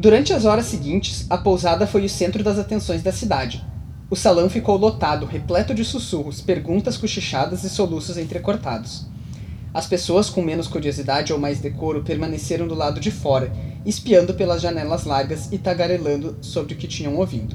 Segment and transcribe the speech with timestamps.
[0.00, 3.62] Durante as horas seguintes, a pousada foi o centro das atenções da cidade.
[4.08, 9.06] O salão ficou lotado, repleto de sussurros, perguntas cochichadas e soluços entrecortados.
[9.74, 13.52] As pessoas com menos curiosidade ou mais decoro permaneceram do lado de fora,
[13.84, 17.54] espiando pelas janelas largas e tagarelando sobre o que tinham ouvido.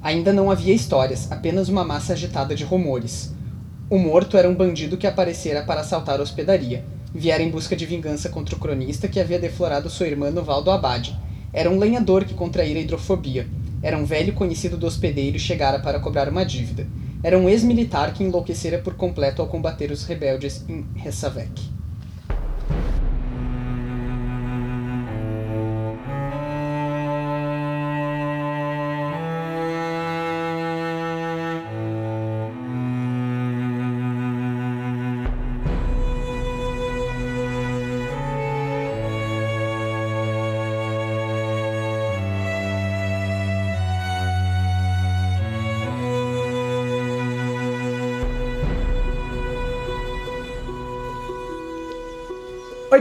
[0.00, 3.34] Ainda não havia histórias, apenas uma massa agitada de rumores.
[3.90, 6.86] O morto era um bandido que aparecera para assaltar a hospedaria.
[7.14, 10.62] Viera em busca de vingança contra o cronista que havia deflorado sua irmã no Val
[10.62, 11.14] do Abade,
[11.52, 13.46] era um lenhador que contraíra hidrofobia.
[13.82, 16.86] Era um velho conhecido do hospedeiro e chegara para cobrar uma dívida.
[17.22, 21.79] Era um ex-militar que enlouquecera por completo ao combater os rebeldes em Ressavec.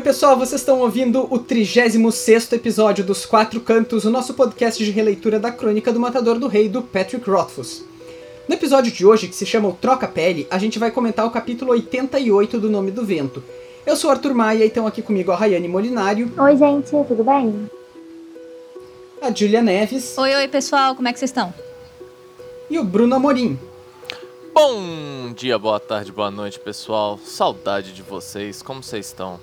[0.10, 5.40] Pessoal, vocês estão ouvindo o 36 episódio dos Quatro Cantos, o nosso podcast de releitura
[5.40, 7.86] da Crônica do Matador do Rei do Patrick Rothfuss.
[8.48, 11.30] No episódio de hoje, que se chama o Troca Pele, a gente vai comentar o
[11.30, 13.44] capítulo 88 do Nome do Vento.
[13.86, 16.34] Eu sou Arthur Maia e estão aqui comigo a Rayane Molinário.
[16.40, 17.70] Oi, gente, tudo bem?
[19.22, 20.18] A Julia Neves.
[20.18, 21.54] Oi, oi, pessoal, como é que vocês estão?
[22.68, 23.60] E o Bruno Amorim.
[24.56, 27.20] Bom dia, boa tarde, boa noite, pessoal.
[27.24, 29.40] Saudade de vocês, como vocês estão?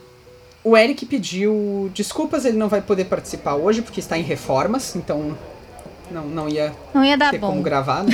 [0.67, 5.39] O Eric pediu desculpas, ele não vai poder participar hoje porque está em reformas, então
[6.11, 7.51] não, não ia, não ia dar ter bom.
[7.51, 8.11] como gravar, né?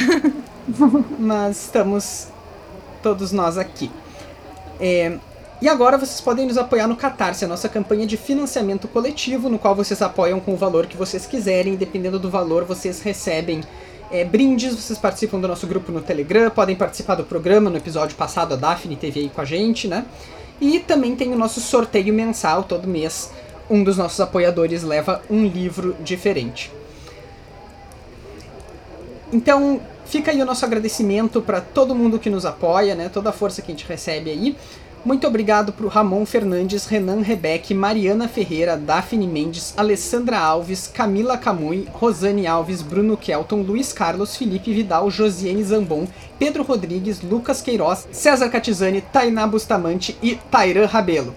[1.18, 2.28] Mas estamos
[3.02, 3.90] todos nós aqui.
[4.78, 5.16] É,
[5.62, 9.58] e agora vocês podem nos apoiar no Catarse, a nossa campanha de financiamento coletivo, no
[9.58, 11.74] qual vocês apoiam com o valor que vocês quiserem.
[11.74, 13.62] Dependendo do valor, vocês recebem
[14.10, 17.70] é, brindes, vocês participam do nosso grupo no Telegram, podem participar do programa.
[17.70, 20.04] No episódio passado, a Daphne teve aí com a gente, né?
[20.62, 23.30] E também tem o nosso sorteio mensal, todo mês
[23.72, 26.70] um dos nossos apoiadores leva um livro diferente.
[29.32, 33.08] Então, fica aí o nosso agradecimento para todo mundo que nos apoia, né?
[33.08, 34.56] Toda a força que a gente recebe aí.
[35.04, 41.36] Muito obrigado para o Ramon Fernandes, Renan Rebeck, Mariana Ferreira, Daphne Mendes, Alessandra Alves, Camila
[41.36, 46.06] Camui, Rosane Alves, Bruno Kelton, Luiz Carlos, Felipe Vidal, Josiane Zambon,
[46.38, 51.34] Pedro Rodrigues, Lucas Queiroz, César Catizani, Tainá Bustamante e Tairan Rabelo.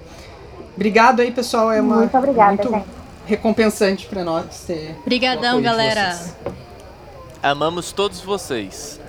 [0.75, 1.71] Obrigado aí, pessoal.
[1.71, 2.85] É uma, muito obrigada, muito gente.
[3.25, 4.95] recompensante para nós ter.
[5.01, 6.19] Obrigadão, galera.
[7.41, 8.99] Amamos todos vocês.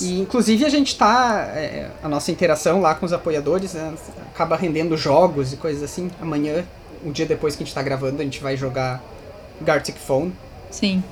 [0.00, 1.46] E inclusive a gente tá.
[1.54, 3.94] É, a nossa interação lá com os apoiadores né,
[4.32, 6.10] acaba rendendo jogos e coisas assim.
[6.20, 6.64] Amanhã,
[7.04, 9.02] um dia depois que a gente tá gravando, a gente vai jogar
[9.60, 10.32] Gartic Phone.
[10.70, 11.02] Sim.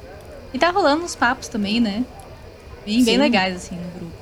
[0.52, 2.04] E tá rolando uns papos também, né?
[2.84, 4.12] Bem, bem legais, assim, no grupo.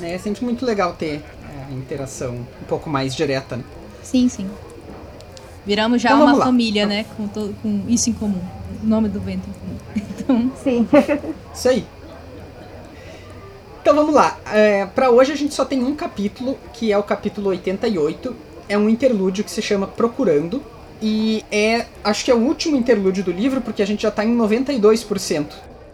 [0.00, 1.22] É sempre muito legal ter
[1.54, 3.64] é, a interação um pouco mais direta, né?
[4.02, 4.48] Sim, sim.
[5.66, 6.44] Viramos já Então uma lá.
[6.44, 7.04] família, né?
[7.16, 8.42] Com, to- com isso em comum.
[8.82, 9.72] O nome do vento em comum.
[10.22, 10.86] Então, Sim.
[11.52, 11.84] Isso aí.
[13.82, 14.38] Então vamos lá.
[14.52, 18.34] É, para hoje a gente só tem um capítulo, que é o capítulo 88.
[18.68, 20.62] É um interlúdio que se chama Procurando.
[21.02, 21.86] E é.
[22.04, 25.46] Acho que é o último interlúdio do livro, porque a gente já tá em 92%.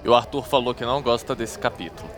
[0.05, 2.09] E o Arthur falou que não gosta desse capítulo.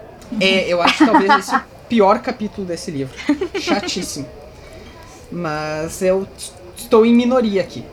[0.40, 3.14] É, eu acho talvez esse o pior capítulo desse livro.
[3.60, 4.26] Chatíssimo.
[5.30, 6.26] Mas eu
[6.76, 7.84] estou em minoria aqui.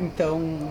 [0.00, 0.70] Então.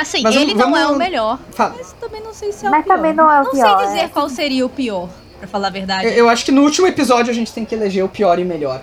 [0.00, 1.38] Assim, Mas ele vamos- não é vamos- o melhor.
[1.52, 1.74] Fala.
[1.76, 2.96] Mas também não sei se é o Mas pior.
[2.96, 4.08] também não é o não pior, sei dizer é.
[4.08, 6.06] qual seria o pior, pra falar a verdade.
[6.06, 8.44] Eu, eu acho que no último episódio a gente tem que eleger o pior e
[8.44, 8.82] melhor.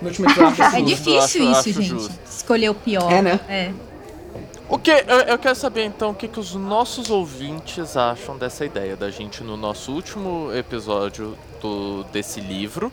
[0.00, 0.84] No último episódio É livro.
[0.86, 1.88] difícil acho- isso, acho gente.
[1.88, 2.14] justo.
[2.30, 3.10] Escolher o pior.
[3.10, 3.40] É, né?
[3.48, 3.72] É.
[4.68, 4.96] O que eu,
[5.28, 9.44] eu quero saber então o que, que os nossos ouvintes acham dessa ideia da gente
[9.44, 12.92] no nosso último episódio do, desse livro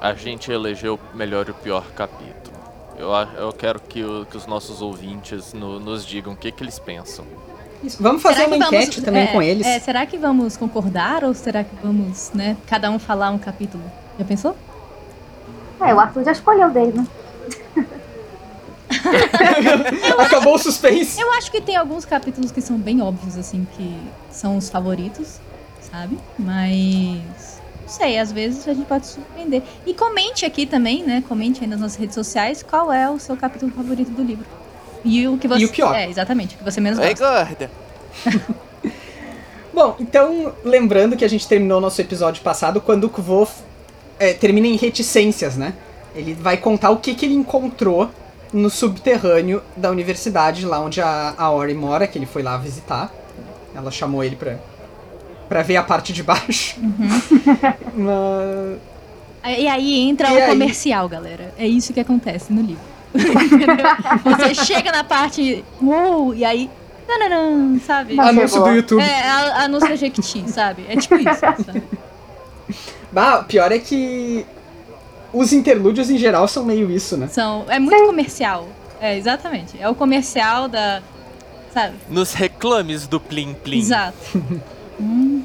[0.00, 2.55] a gente elegeu o melhor e o pior capítulo.
[2.98, 6.62] Eu, eu quero que, o- que os nossos ouvintes no- nos digam o que, que
[6.64, 7.24] eles pensam.
[7.84, 8.02] Isso.
[8.02, 9.66] Vamos fazer Será uma que vamos- enquete também é, com eles.
[9.66, 13.82] é, será que vamos concordar ou será que vamos, né, cada um falar um capítulo?
[14.18, 14.56] Já pensou?
[15.80, 17.06] É, o Arthur já escolheu dele, né?
[20.18, 21.20] Acabou o suspense.
[21.20, 23.94] Eu acho que tem alguns capítulos que são bem óbvios, assim, que
[24.30, 25.38] são os favoritos,
[25.90, 26.18] sabe?
[26.38, 27.55] Mas.
[27.86, 29.62] Não sei, às vezes a gente pode surpreender.
[29.86, 31.22] E comente aqui também, né?
[31.28, 34.44] Comente aí nas nossas redes sociais qual é o seu capítulo favorito do livro.
[35.04, 35.62] E o que você.
[35.62, 35.94] E o pior.
[35.94, 37.14] É, exatamente, o que você menos gosta.
[37.14, 37.70] guarda!
[39.72, 43.62] Bom, então, lembrando que a gente terminou o nosso episódio passado quando o Kvof
[44.18, 45.72] é, termina em reticências, né?
[46.12, 48.10] Ele vai contar o que, que ele encontrou
[48.52, 53.12] no subterrâneo da universidade, lá onde a, a Ori mora, que ele foi lá visitar.
[53.74, 54.56] Ela chamou ele pra,
[55.48, 56.76] pra ver a parte de baixo.
[57.94, 58.78] Mas-
[59.58, 60.48] E aí entra E o aí?
[60.48, 61.52] comercial, galera.
[61.58, 62.82] É isso que acontece no livro.
[64.24, 65.64] Você chega na parte.
[65.80, 66.68] Uou, e aí.
[67.06, 68.14] Tanaram, sabe?
[68.14, 68.24] Não.
[68.24, 69.00] Anúncio do YouTube.
[69.00, 70.84] É, a- anúncio da Jequiti, sabe?
[70.88, 71.28] É tipo isso.
[71.64, 71.82] Sabe?
[73.12, 74.44] Bah, o pior é que
[75.32, 77.28] os interlúdios em geral são meio isso, né?
[77.28, 78.68] São, é muito comercial.
[79.00, 79.76] É, exatamente.
[79.80, 81.00] É o comercial da.
[81.72, 81.94] Sabe?
[82.10, 83.78] Nos reclames do Plim Plim.
[83.78, 84.16] Exato.
[85.00, 85.35] Hum,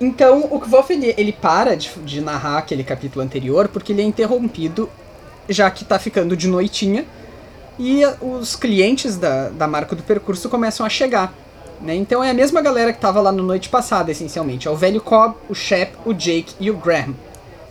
[0.00, 4.04] Então, o Kvof, ele, ele para de, de narrar aquele capítulo anterior porque ele é
[4.04, 4.90] interrompido,
[5.48, 7.04] já que tá ficando de noitinha,
[7.78, 11.32] e os clientes da, da marca do percurso começam a chegar.
[11.80, 11.94] Né?
[11.94, 14.68] Então é a mesma galera que tava lá na noite passada, essencialmente.
[14.68, 17.14] É o velho Cobb, o Shep, o Jake e o Graham,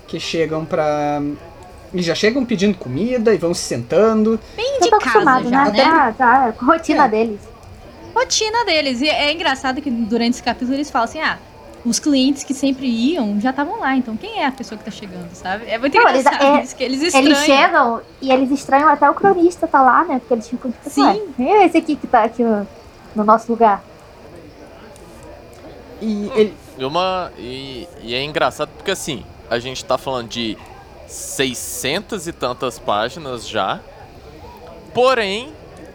[0.08, 1.22] que chegam pra...
[1.94, 4.40] Eles já chegam pedindo comida e vão se sentando.
[4.56, 5.72] bem de tô casa acostumado, já, né?
[5.72, 6.16] né?
[6.18, 7.08] Já, com a rotina É.
[7.08, 7.40] deles.
[8.16, 9.02] Rotina deles.
[9.02, 11.38] E é engraçado que durante esse capítulo eles falam assim: ah,
[11.86, 14.92] os clientes que sempre iam já estavam lá, então quem é a pessoa que tá
[14.92, 15.66] chegando, sabe?
[15.68, 17.28] É muito Não, eles- engraçado é- isso, que eles estranham.
[17.28, 20.20] Eles chegam e eles estranham até o cronista tá lá, né?
[20.20, 21.04] Porque eles ficam tipo, Sim.
[21.04, 22.66] ué, quem é esse aqui que tá aqui no,
[23.16, 23.84] no nosso lugar?
[26.02, 30.58] E ele, E, uma, e, e é engraçado porque assim, a gente tá falando de
[31.08, 33.80] 600 e tantas páginas já.
[34.94, 35.52] Porém,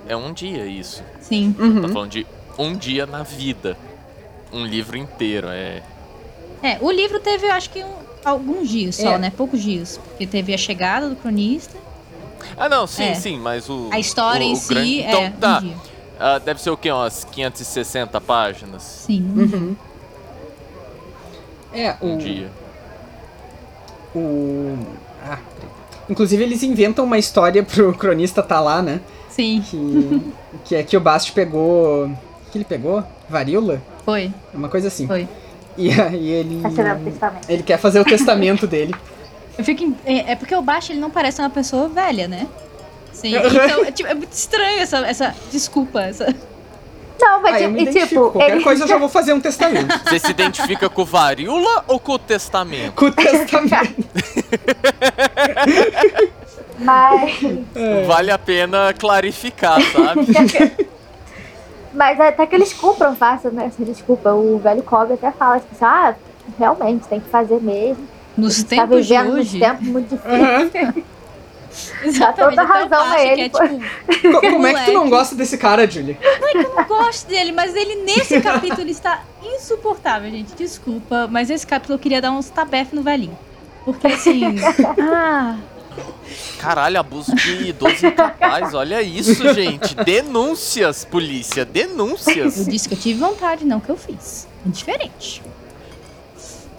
[0.09, 1.03] é um dia isso.
[1.21, 1.55] Sim.
[1.59, 1.83] Uhum.
[1.83, 2.27] Tá falando de
[2.59, 3.77] um dia na vida.
[4.53, 5.49] Um livro inteiro.
[5.49, 5.83] É.
[6.63, 9.19] É, o livro teve, eu acho que um- alguns dias só, É.
[9.19, 9.33] né?
[9.37, 9.99] Poucos dias.
[10.09, 11.77] Porque teve a chegada do cronista,
[12.57, 13.15] Ah, não, sim, É.
[13.15, 13.89] sim, mas o.
[13.93, 15.59] a história o, em o si grande- é Então, tá.
[15.59, 15.77] um dia.
[16.21, 16.91] Ah, deve ser o quê?
[16.91, 18.83] Umas 560 páginas?
[18.83, 19.21] Sim.
[19.37, 19.77] Uhum.
[21.73, 22.49] É, Um o, dia.
[24.15, 24.79] o...
[25.25, 25.39] Ah.
[26.09, 29.01] Inclusive eles inventam uma história pro cronista tá lá, né?
[29.29, 30.33] Sim, Que,
[30.65, 32.11] que é que o Bast pegou...
[32.51, 33.05] Que ele pegou?
[33.29, 33.81] Varíola?
[34.05, 35.07] foi, Uma coisa assim.
[35.07, 35.29] foi.
[35.77, 36.61] E aí ele...
[36.75, 37.51] Chegando o testamento.
[37.51, 38.95] Ele quer fazer o testamento dele.
[39.57, 39.85] Eu fico.
[39.85, 42.47] em- É, é porque o Baixo ele não parece uma pessoa velha, né?
[43.13, 43.35] Sim.
[43.37, 46.35] Então, é, tipo, é muito estranho essa, essa desculpa, essa.
[47.21, 48.65] Não, mas eu tipo, me e, tipo, Qualquer ele...
[48.65, 49.93] coisa eu já vou fazer um testamento.
[50.09, 52.93] Você se identifica com varíola ou com o testamento?
[52.95, 54.05] Com o testamento.
[56.79, 57.41] Mas,
[57.75, 58.05] É.
[58.05, 60.27] Vale a pena clarificar, sabe?
[61.99, 63.67] Mas até que eles cumprem fácil, né?
[63.67, 64.33] Essa desculpa.
[64.33, 66.15] O velho Kobe até fala, tipo, assim, ah,
[66.59, 68.07] realmente, tem que fazer mesmo.
[68.37, 69.59] Nos tá tempos de vivendo hoje.
[69.59, 70.89] nos tempos muito difíceis.
[70.89, 70.95] Aham.
[72.03, 72.57] Exatamente.
[72.57, 75.11] toda razão a ele, que é, tipo, Co- Como é que tu não Moleque.
[75.11, 76.17] gosta desse cara, Julie?
[76.55, 80.55] eu não gosto dele, mas ele nesse capítulo ele está insuportável, gente.
[80.57, 83.37] Desculpa, mas esse capítulo eu queria dar uns tabef no velhinho.
[83.85, 84.43] Porque assim.
[85.13, 85.57] ah,
[86.59, 88.75] Caralho, abuso de idoso incapaz.
[88.75, 89.95] Olha isso, gente.
[89.95, 91.61] Denúncias, polícia.
[91.61, 92.67] eu Denúncias.
[92.67, 94.47] disse que eu tive vontade, não que eu fiz.
[94.67, 95.43] É diferente.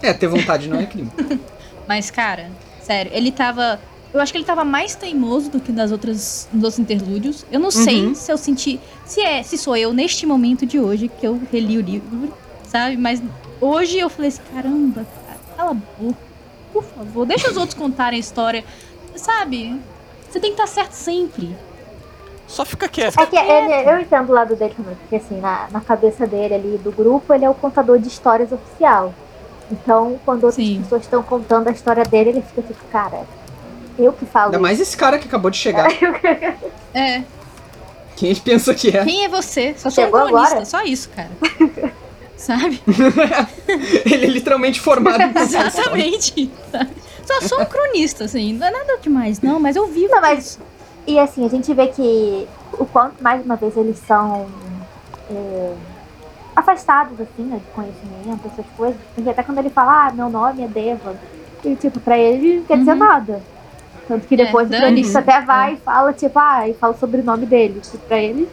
[0.02, 1.10] É, ter vontade não é crime.
[1.88, 2.50] Mas, cara,
[2.82, 3.80] sério, ele tava.
[4.12, 7.44] Eu acho que ele tava mais teimoso do que nas outras, nos outros interlúdios.
[7.50, 8.14] Eu não sei Uhum.
[8.14, 8.80] se eu senti.
[9.04, 12.32] Se é, se sou eu neste momento de hoje que eu reli o livro,
[12.66, 12.96] sabe?
[12.96, 13.22] Mas
[13.60, 16.18] hoje eu falei assim, caramba, cara, cala a boca.
[16.72, 18.64] Por favor, deixa os outros contarem a história.
[19.16, 19.80] Sabe?
[20.30, 21.56] Você tem que estar certo sempre.
[22.46, 23.18] Só fica quieto.
[23.20, 26.54] É que ele, eu entendo o lado dele também, porque assim, na, na cabeça dele
[26.54, 29.14] ali do grupo, ele é o contador de histórias oficial.
[29.70, 30.80] Então, quando outras Sim.
[30.82, 33.24] pessoas estão contando a história dele, ele fica tipo, cara,
[33.96, 34.46] eu que falo.
[34.46, 35.88] Ainda mais esse cara que acabou de chegar.
[36.92, 37.22] É.
[38.16, 39.04] Quem ele pensa que é?
[39.04, 39.74] Quem é você?
[39.78, 40.64] Só sou um agora?
[40.64, 41.30] Só isso, cara.
[42.36, 42.82] Sabe?
[44.04, 45.42] Ele é literalmente formado em.
[45.42, 46.50] Exatamente.
[46.72, 46.90] sabe?
[47.40, 48.52] Só sou um cronista, assim.
[48.54, 50.12] Não é nada demais, não, mas eu vivo.
[50.14, 50.58] Não, mas-.
[51.06, 54.46] E assim, a gente vê que o quanto, mais uma vez, eles são
[55.30, 55.74] é,
[56.54, 58.96] afastados, assim, né, de conhecimento, essas coisas.
[59.14, 61.14] Porque até quando ele fala, ah, meu nome é Deva,
[61.64, 62.98] e tipo, pra ele não quer dizer Uhum.
[62.98, 63.40] nada.
[64.08, 65.12] Tanto que É, depois o dane-se.
[65.12, 67.80] cronista até vai e fala, tipo, ah, e fala o sobrenome dele.
[67.80, 68.48] Que pra ele não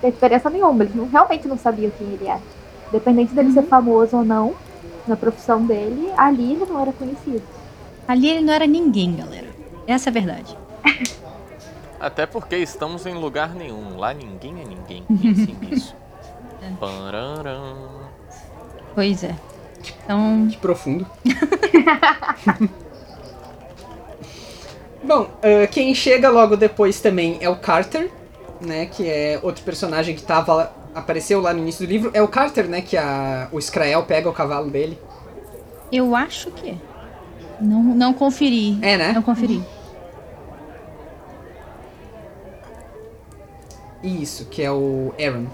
[0.00, 0.84] tem diferença nenhuma.
[0.84, 2.40] Eles não, realmente não sabiam quem ele era.
[2.90, 3.54] Independente dele Uhum.
[3.54, 4.54] ser famoso ou não,
[5.06, 7.42] na profissão dele, ali ele não era conhecido.
[8.06, 9.48] Ali ele não era ninguém, galera.
[9.86, 10.56] Essa é a verdade.
[12.00, 13.96] Até porque estamos em lugar nenhum.
[13.96, 15.04] Lá ninguém é ninguém.
[15.04, 15.96] Pense nisso.
[16.78, 18.10] Pararam.
[18.94, 19.34] Pois é.
[20.04, 21.06] Então, Que profundo.
[25.02, 28.10] Bom, ah, quem chega logo depois também é o Carter,
[28.60, 28.86] né?
[28.86, 32.10] Que é outro personagem que tava, apareceu lá no início do livro.
[32.14, 32.80] É o Carter, né?
[32.80, 34.98] Que a, o Skrael pega o cavalo dele.
[35.92, 36.74] eu acho que é.
[37.60, 38.78] Não, não conferi.
[38.82, 39.12] É, né?
[39.12, 39.62] Não conferi.
[44.02, 45.46] Isso, que é o Aaron.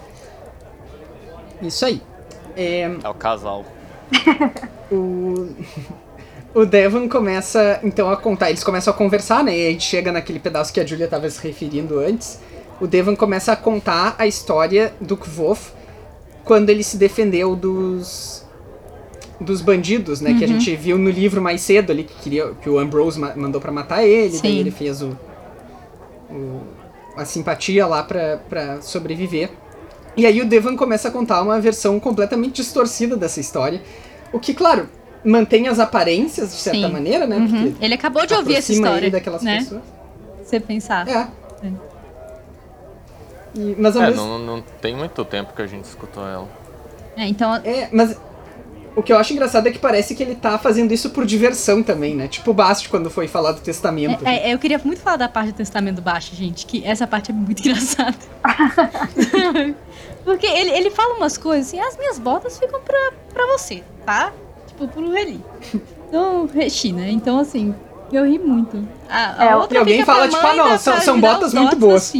[1.62, 2.02] Isso aí.
[2.56, 3.64] É, É o casal.
[4.90, 5.54] o,
[6.52, 9.56] o Devon começa então a contar, eles começam a conversar, né?
[9.56, 12.40] E a gente chega naquele pedaço que a Julia estava se referindo antes.
[12.80, 15.72] O Devon começa a contar a história do Kvof
[16.44, 18.44] quando ele se defendeu dos
[19.40, 20.34] dos bandidos, né?
[20.34, 20.54] Que a Uhum.
[20.60, 23.72] gente viu no livro mais cedo ali que queria que o Ambrose ma- mandou pra
[23.72, 24.58] matar ele, daí Sim.
[24.58, 25.16] ele fez o,
[26.30, 26.60] o-
[27.16, 29.50] a simpatia lá pra, pra sobreviver.
[30.16, 33.80] E aí o Devon começa a contar uma versão completamente distorcida dessa história.
[34.32, 34.88] O que, claro,
[35.24, 36.92] mantém as aparências de certa Sim.
[36.92, 37.36] maneira, né?
[37.36, 37.48] Uhum.
[37.72, 38.98] Porque Ele acabou de ouvir essa história.
[39.06, 39.58] ele daquelas né?
[39.58, 39.80] pessoas.
[40.44, 41.08] Você pensar.
[41.08, 41.28] É.
[43.54, 46.48] E- mas É, mesmo não, não tem muito tempo que a gente escutou ela.
[47.16, 48.16] É, então, É, mas
[48.96, 51.82] o que eu acho engraçado é que parece que ele tá fazendo isso por diversão
[51.82, 52.26] também, né?
[52.28, 54.26] Tipo o Bast quando foi falar do testamento.
[54.26, 57.30] É, é, eu queria muito falar da parte do testamento baixo, gente, que essa parte
[57.30, 58.16] é muito engraçada.
[60.24, 64.32] Porque ele, ele fala umas coisas assim, as minhas botas ficam pra, pra você, tá?
[64.66, 65.42] Tipo, pro Reli.
[66.08, 67.10] Então, Rechi, né?
[67.10, 67.74] Então, assim,
[68.12, 68.86] eu ri muito.
[69.08, 72.12] A, a É, outra e alguém fala, tipo, ah, não, são- são botas muito boas.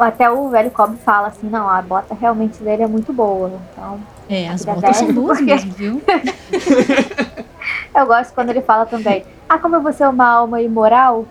[0.00, 3.50] até o velho Cobb fala assim, não, a bota realmente dele é muito boa.
[3.72, 6.02] Então, É, as botas são boas porque- mesmo, viu?
[7.94, 11.24] eu gosto quando ele fala também, ah, como você é uma alma imoral?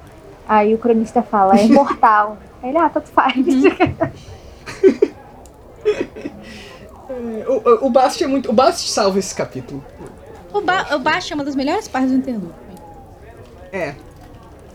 [0.48, 2.38] Aí o cronista fala, é imortal.
[2.64, 3.36] Aí ele, ah, tanto faz.
[7.48, 8.50] O, o, o Bast é muito.
[8.50, 9.84] O Bast salva esse capítulo.
[10.54, 12.54] O, ba o baixo é uma das melhores partes do interlúdio.
[13.72, 13.96] É.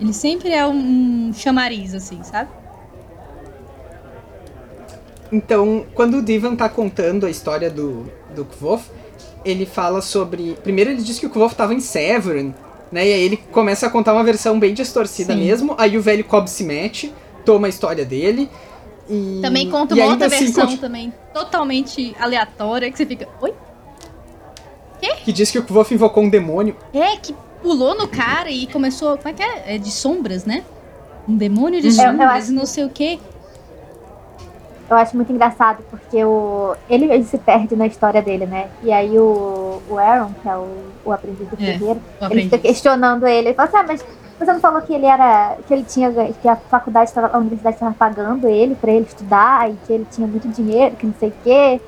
[0.01, 2.51] Ele sempre é um chamariz, assim, sabe?
[5.33, 8.85] Então, quando o Divan tá contando a história do, do Kvof,
[9.45, 10.57] ele fala sobre.
[10.63, 12.55] Primeiro ele diz que o Kvof tava em Severn,
[12.93, 13.09] né?
[13.09, 15.41] E aí ele começa a contar uma versão bem distorcida Sim.
[15.41, 15.75] mesmo.
[15.79, 17.13] Aí o velho Cobb se mete,
[17.45, 18.51] toma a história dele.
[19.09, 23.27] E, Também conta uma outra assim versão conti- também totalmente aleatória que você fica.
[23.41, 23.53] Oi?
[25.25, 26.77] Que diz que o Kvof invocou um demônio.
[26.95, 29.17] É, que pulou no cara e começou.
[29.17, 29.75] Como é que é?
[29.75, 30.63] É de sombras, né?
[31.29, 33.19] Um demônio de Eu- eu sombras acho- e não sei o quê.
[34.93, 38.69] Eu acho muito engraçado, porque o, ele, ele se perde na história dele, né?
[38.83, 40.69] E aí o, o Aaron, que é o,
[41.05, 43.49] o aprendiz do É, ferreiro, ele fica questionando ele.
[43.49, 44.05] Ele fala assim, ah, mas
[44.39, 45.57] você não falou que ele era.
[45.67, 46.11] que ele tinha.
[46.41, 47.29] que a faculdade estava.
[47.35, 51.07] a universidade estava pagando ele pra ele estudar e que ele tinha muito dinheiro, que
[51.07, 51.81] não sei o quê.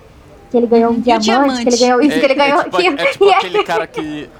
[0.50, 0.99] Que ele ganhou um Uhum.
[0.99, 1.62] E o diamante, diamante?
[1.64, 3.00] que ele ganhou isso, que ele ganhou tipo, aquilo.
[3.00, 4.30] é tipo aquele cara que.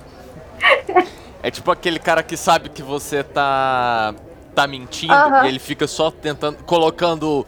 [1.42, 4.14] É tipo aquele cara que sabe que você tá.
[4.54, 5.44] tá mentindo Aham.
[5.44, 6.59] e ele fica só tentando.
[6.64, 7.44] colocando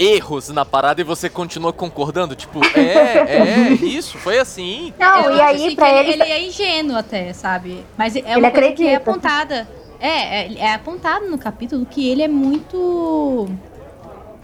[0.00, 2.34] erros na parada e você continua concordando.
[2.34, 4.94] Tipo, é, é, isso, foi assim.
[4.98, 6.12] Não, Eu e aí assim, pra que ele.
[6.14, 6.22] ele.
[6.22, 7.84] é ingênuo até, sabe?
[7.98, 9.68] Mas é Ele uma coisa que é apontada.
[10.00, 10.08] É,
[10.46, 13.48] é, é apontado no capítulo que ele é muito.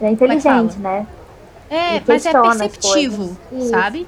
[0.01, 1.07] é inteligente, né?
[1.71, 3.37] É, Ele mas é perceptivo,
[3.71, 4.07] sabe?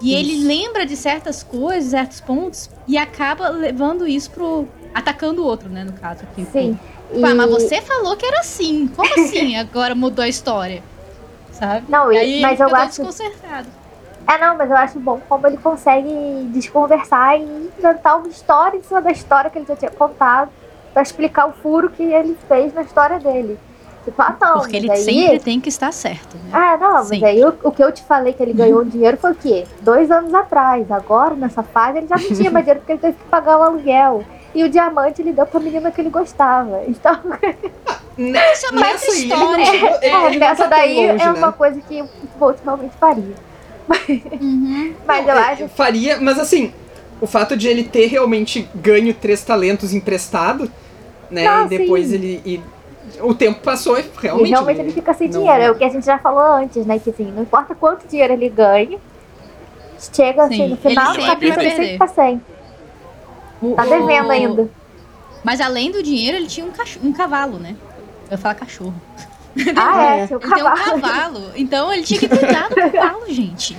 [0.00, 0.46] E ele Isso.
[0.46, 4.66] lembra de certas coisas, certos pontos, e acaba levando isso pro.
[4.94, 6.46] atacando o outro, né, no caso aqui.
[6.52, 6.78] Sim.
[7.12, 8.86] Tipo, ah, mas E- você falou que era assim.
[8.94, 10.82] Como assim agora mudou a história?
[11.60, 11.84] Sabe?
[11.88, 13.68] Não, e- Aí mas ele eu acho- desconcertado.
[14.26, 17.42] É, não, mas eu acho bom como ele consegue desconversar e
[17.78, 20.50] inventar uma história em cima da história que ele já tinha contado
[20.92, 23.58] pra explicar o furo que ele fez na história dele.
[24.04, 25.14] Tipo, ah, não, Porque ele mas aí...
[25.22, 26.50] sempre tem que estar certo, né?
[26.52, 27.26] Ah, não, mas Sempre.
[27.28, 29.66] aí o, o que eu te falei que ele ganhou dinheiro foi o quê?
[29.82, 30.90] Dois anos atrás.
[30.90, 33.62] Agora, nessa fase, ele já não tinha mais dinheiro porque ele teve que pagar o
[33.62, 34.24] aluguel.
[34.54, 36.80] E o diamante ele deu pra menina que ele gostava.
[36.88, 37.12] Então,
[38.18, 39.56] Isso é uma outra Nessa ele história.
[39.56, 41.38] não ele é, não tá essa tão daí longe, é né?
[41.38, 43.34] uma coisa que o Bolt realmente faria.
[44.40, 44.94] Uhum.
[45.06, 46.72] Mas Não, eu é, acho Faria, mas assim,
[47.20, 50.70] o fato de ele ter realmente ganho três talentos emprestado,
[51.30, 51.46] né?
[51.46, 52.14] Ah, e depois sim.
[52.14, 52.42] ele.
[52.44, 52.62] e
[53.20, 54.46] o tempo passou e realmente.
[54.48, 55.62] e realmente ele fica sem não- dinheiro.
[55.62, 56.98] É o que a gente já falou antes, né?
[56.98, 58.98] Que assim, não importa quanto dinheiro ele ganhe,
[60.14, 62.40] chega assim, Sim, no final ele do capítulo ele sempre tá sem.
[63.76, 64.68] Tá devendo ainda.
[65.42, 67.74] Mas além do dinheiro, ele tinha um, cacho- um cavalo, né?
[68.30, 68.94] Eu ia falar cachorro.
[69.76, 70.26] Ah, é, É.
[70.28, 71.00] seu Ele tem um cavalo.
[71.00, 71.52] cavalo.
[71.56, 73.76] Então ele tinha que cuidar do cavalo, gente.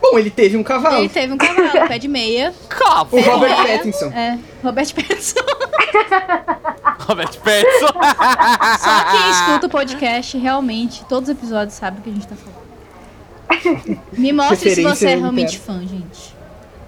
[0.00, 0.96] Bom, ele teve um cavalo.
[0.98, 2.54] Ele teve um cavalo, pé de meia.
[2.68, 3.16] Cavo!
[3.16, 3.76] O Robert É.
[3.78, 4.06] Pattinson.
[4.12, 5.40] É, Robert Pattinson.
[7.06, 7.92] Robert Pattinson!
[8.78, 12.34] Só quem escuta o podcast realmente, todos os episódios, sabe o que a gente tá
[12.36, 12.64] falando.
[14.12, 16.34] Me mostre se você é realmente fã, gente.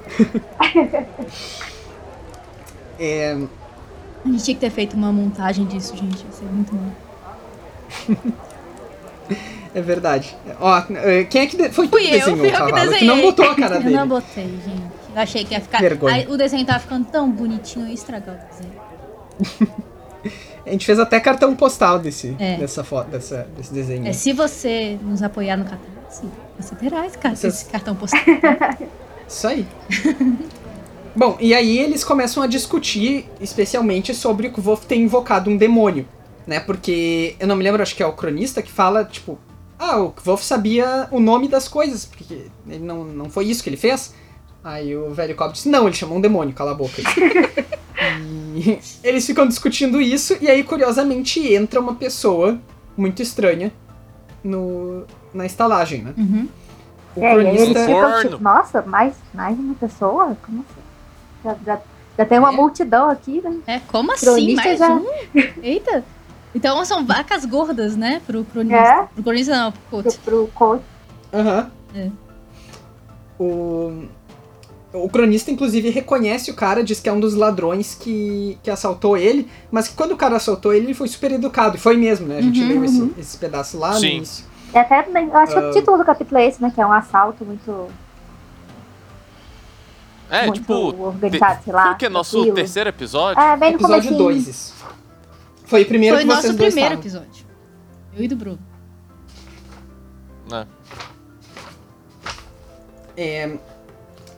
[2.98, 3.36] É,
[4.26, 6.24] A gente tinha que ter feito uma montagem disso, gente.
[6.24, 8.16] Ia ser muito bom.
[9.74, 10.36] é verdade.
[10.60, 11.56] Ó, é, quem é que.
[11.56, 13.06] de- Foi tu que eu, desenhou fui o eu que desenhei.
[13.06, 13.96] não botou a cara Eu dele.
[13.96, 14.96] não botei, gente.
[15.14, 15.80] Eu achei que ia ficar.
[15.82, 19.72] Aí o desenho tava ficando tão bonitinho, eu ia estragar o desenho.
[20.66, 22.56] A gente fez até cartão postal desse, É.
[22.56, 24.04] dessa foto, dessa, desse desenho.
[24.04, 26.24] É, se você nos apoiar no Catarse,
[26.58, 28.20] você terá esse, Vocês- esse cartão postal.
[29.28, 29.64] Isso aí.
[31.16, 36.06] Bom, e aí eles começam a discutir, especialmente sobre o Kvolf ter invocado um demônio,
[36.46, 36.60] né?
[36.60, 39.38] Porque eu não me lembro, acho que é o cronista que fala, tipo,
[39.78, 43.70] ah, o Kvolf sabia o nome das coisas, porque ele não, não foi isso que
[43.70, 44.14] ele fez.
[44.62, 47.00] Aí o velho Cobb disse, não, ele chamou um demônio, cala a boca.
[48.54, 52.58] e eles ficam discutindo isso, e aí, curiosamente, entra uma pessoa
[52.96, 53.72] muito estranha
[54.44, 56.14] no, na estalagem, né?
[56.18, 56.48] Uhum.
[57.14, 57.80] O É, cronista...
[57.86, 58.30] ficam Corno.
[58.30, 60.36] tipo, nossa, mais, mais uma pessoa?
[60.44, 60.85] Como assim?
[61.46, 61.80] Já, já,
[62.18, 62.56] já tem uma É.
[62.56, 63.56] multidão aqui, né?
[63.66, 64.54] É, como assim?
[64.54, 65.06] Mais já- um?
[65.62, 66.04] Eita!
[66.54, 68.20] Então são vacas gordas, né?
[68.26, 68.76] Pro cronista.
[68.76, 69.02] É.
[69.14, 70.18] Pro cronista não, pro coach.
[70.18, 70.82] Pro coach.
[71.32, 71.70] Aham.
[71.94, 72.08] É.
[73.38, 74.04] O...
[74.94, 79.16] o cronista, inclusive, reconhece o cara, diz que é um dos ladrões que, que assaltou
[79.16, 81.76] ele, mas que quando o cara assaltou ele, ele foi super educado.
[81.76, 82.38] E foi mesmo, né?
[82.38, 83.10] A gente Uhum, leu esse, uhum.
[83.18, 84.16] esse pedaço lá no Sim.
[84.16, 84.44] início.
[84.72, 85.68] É até, eu acho que Ah.
[85.68, 86.72] o título do capítulo é esse, né?
[86.74, 87.88] Que é um assalto muito,
[90.30, 91.86] É, muito tipo, organizado, sei lá.
[91.86, 92.54] foi que é nosso tranquilo.
[92.56, 93.40] terceiro episódio?
[93.40, 94.18] É, bem no Episódio comecinho.
[94.18, 94.74] 2, isso.
[95.64, 97.22] Foi o primeiro Foi que nosso dois primeiro estavam.
[97.22, 97.46] episódio.
[98.16, 98.58] Eu e do Bruno.
[100.50, 100.66] né?
[103.16, 103.56] É,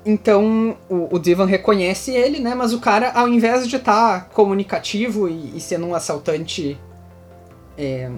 [0.07, 2.54] então, o, o Divan reconhece ele, né?
[2.54, 6.78] Mas o cara, ao invés de estar comunicativo e, e sendo um assaltante
[7.76, 8.11] é,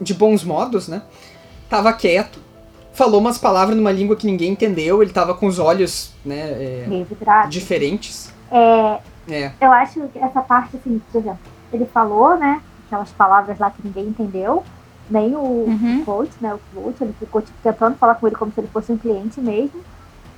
[0.00, 1.02] de bons modos, né?
[1.68, 2.38] Tava quieto,
[2.92, 6.36] falou umas palavras numa língua que ninguém entendeu, ele tava com os olhos, né?
[6.40, 6.86] é,
[7.48, 8.32] diferentes.
[8.50, 8.98] É,
[9.30, 11.38] É, eu acho que essa parte, assim, por exemplo,
[11.72, 12.60] ele falou, né?
[12.86, 14.62] Aquelas palavras lá que ninguém entendeu.
[15.10, 16.00] Nem o, Uhum.
[16.00, 16.54] o coach, né?
[16.54, 19.40] O coach, ele ficou tipo, tentando falar com ele como se ele fosse um cliente
[19.40, 19.80] mesmo.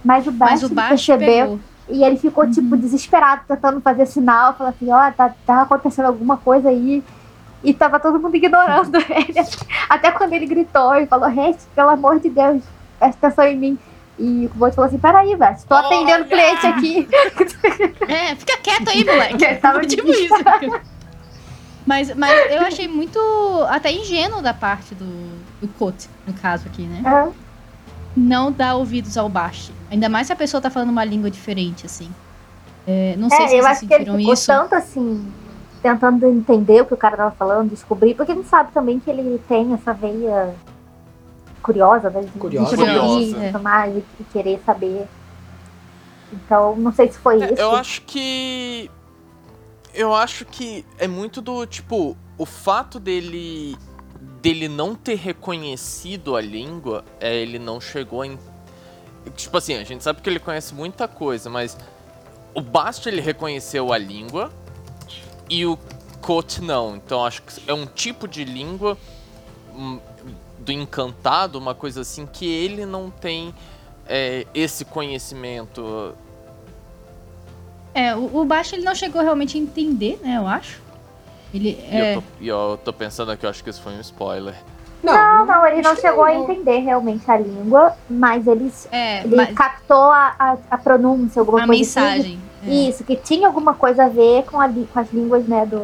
[0.04, 1.58] Mas o Mas Bast o baixo percebeu pegou.
[1.88, 6.36] e ele ficou, tipo, desesperado, tentando fazer sinal, falando assim, ó, tá, tá acontecendo alguma
[6.36, 7.02] coisa aí.
[7.64, 9.34] E tava todo mundo ignorando ele.
[9.88, 12.62] Até quando ele gritou e falou, Rest, pelo amor de Deus,
[12.98, 13.78] presta atenção em mim.
[14.18, 17.08] E o coach falou assim, peraí, Bast, tô atendendo cliente aqui.
[18.06, 19.44] É, fica quieto aí, moleque.
[19.44, 20.34] Ele tava tipo isso.
[21.86, 23.18] Mas, mas eu achei muito
[23.68, 25.04] até ingênuo da parte do,
[25.60, 27.02] do Cote, no caso aqui, né?
[27.04, 27.32] Aham.
[28.16, 29.72] Não dar ouvidos ao baixo.
[29.90, 32.08] Ainda mais se a pessoa tá falando uma língua diferente, assim.
[32.86, 34.46] É, não sei É, se eu vocês acho que ele sentiram ficou isso.
[34.46, 35.32] tanto assim,
[35.84, 39.10] tentando entender o que o cara tava falando, descobrir, porque a gente sabe também que
[39.10, 40.54] ele tem essa veia
[41.62, 42.22] curiosa, né?
[42.22, 42.74] De Curiosa.
[42.74, 43.46] descobrir Curiosa.
[43.58, 45.06] e mais, querer saber.
[46.32, 47.60] Então, não sei se foi É, isso.
[47.60, 48.90] eu acho que.
[49.92, 52.16] Eu acho que é muito do tipo.
[52.38, 53.76] O fato dele.
[54.40, 58.38] dele não ter reconhecido a língua, é ele não chegou em.
[59.36, 61.76] Tipo assim, a gente sabe que ele conhece muita coisa, mas.
[62.54, 64.50] O Bast ele reconheceu a língua
[65.48, 65.78] e o
[66.20, 66.96] Kot não.
[66.96, 68.96] Então acho que é um tipo de língua
[69.74, 69.98] hum,
[70.58, 73.54] do encantado, uma coisa assim, que ele não tem
[74.06, 76.14] é, esse conhecimento.
[77.94, 80.36] É, o, o baixo ele não chegou realmente a entender, né?
[80.38, 80.82] Eu acho.
[81.52, 82.16] Ele E é.
[82.16, 84.56] eu, tô, e eu tô pensando aqui, eu acho que isso foi um spoiler.
[85.02, 86.42] Não, não, ele não acho que chegou a não.
[86.42, 91.62] entender realmente a língua, mas ele, É, ele mas captou a, a, a pronúncia, alguma
[91.64, 92.40] a coisa assim.
[92.66, 92.70] É.
[92.70, 95.76] Isso, que tinha alguma coisa a ver com, a, com as línguas, né, do...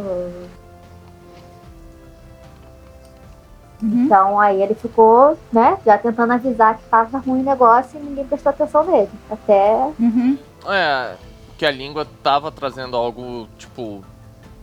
[3.83, 4.05] Uhum.
[4.05, 8.27] Então aí ele ficou, né, já tentando avisar que tava ruim o negócio e ninguém
[8.27, 9.11] prestou atenção nele.
[9.31, 10.39] Até Uhum.
[10.67, 11.17] É,
[11.57, 14.05] que a língua tava trazendo algo, tipo,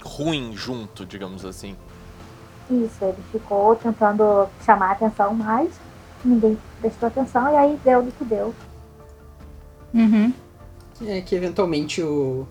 [0.04, 1.76] ruim junto, digamos assim.
[2.70, 5.70] isso, ele ficou tentando chamar a atenção, mas
[6.24, 8.54] ninguém prestou atenção e aí deu no que deu.
[9.94, 10.34] Uhum.
[11.06, 12.48] É que eventualmente o.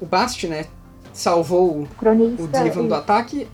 [0.00, 0.66] O Bast, né?
[1.12, 2.42] Salvou o O cronista.
[2.42, 3.46] o Divan e- do ataque.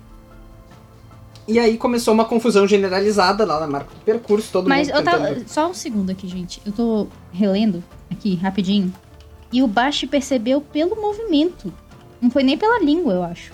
[1.47, 5.05] E aí começou uma confusão generalizada lá na marca do percurso, todo Mas mundo eu
[5.05, 5.27] tava.
[5.29, 5.49] tentando...
[5.49, 6.61] Só um segundo aqui, gente.
[6.65, 8.93] Eu tô relendo aqui, rapidinho.
[9.51, 11.73] E o Bashi percebeu pelo movimento.
[12.21, 13.53] Não foi nem pela língua, eu acho.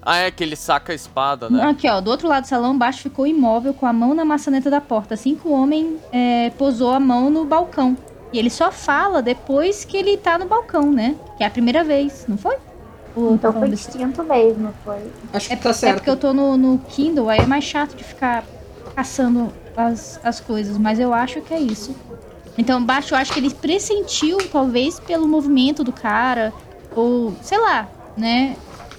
[0.00, 1.62] Ah, é que ele saca a espada, né?
[1.64, 4.24] Aqui, ó, do outro lado do salão, o Bashi ficou imóvel com a mão na
[4.24, 7.96] maçaneta da porta, assim que o homem é, posou a mão no balcão.
[8.32, 11.16] E ele só fala depois que ele tá no balcão, né?
[11.36, 12.56] Que é a primeira vez, não foi?
[13.14, 14.96] Tô Então foi instinto mesmo, foi.
[15.32, 15.94] Acho que É, tá é certo.
[15.96, 18.42] porque eu tô no, no Kindle, aí é mais chato de ficar
[18.96, 21.94] caçando as, as coisas, mas eu acho que é isso.
[22.56, 26.52] Então, baixo, eu acho que ele pressentiu, talvez, pelo movimento do cara,
[26.94, 28.56] ou sei lá, né?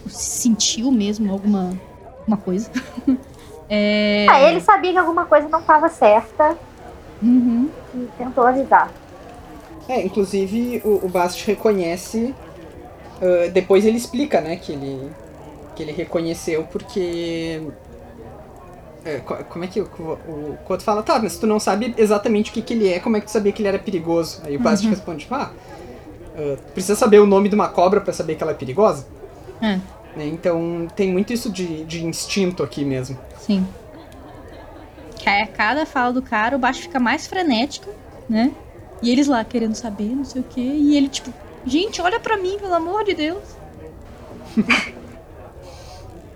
[0.08, 1.76] Sentiu mesmo alguma,
[2.20, 2.70] alguma coisa.
[3.70, 4.28] é...
[4.30, 6.56] Ah, ele sabia que alguma coisa não estava certa
[7.22, 7.70] Uhum.
[7.96, 8.92] e tentou avisar.
[9.88, 12.34] É, inclusive o, o Bast reconhece.
[13.22, 15.12] ah, depois ele explica, né, que ele.
[15.76, 17.62] que ele reconheceu porque.
[19.06, 21.04] É, co- como é que o, o Koto fala?
[21.04, 23.32] Tá, mas tu não sabe exatamente o que, que ele é, como é que tu
[23.32, 24.42] sabia que ele era perigoso?
[24.46, 25.52] Aí o Bast responde, tipo, ah,
[26.36, 29.08] ah, precisa saber o nome de uma cobra pra saber que ela é perigosa?
[29.62, 29.82] É,
[30.16, 33.18] Né, Então tem muito isso de, de instinto aqui mesmo.
[33.36, 33.76] sim.
[35.18, 37.90] Que a cada fala do cara, o baixo fica mais frenético,
[38.30, 38.56] né?
[39.04, 40.62] E eles lá querendo saber, não sei o quê.
[40.62, 41.32] E ele, tipo,
[41.66, 43.44] gente, olha pra mim, pelo amor de Deus.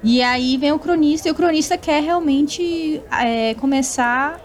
[0.03, 4.39] e aí vem o cronista, e o cronista quer realmente é, começar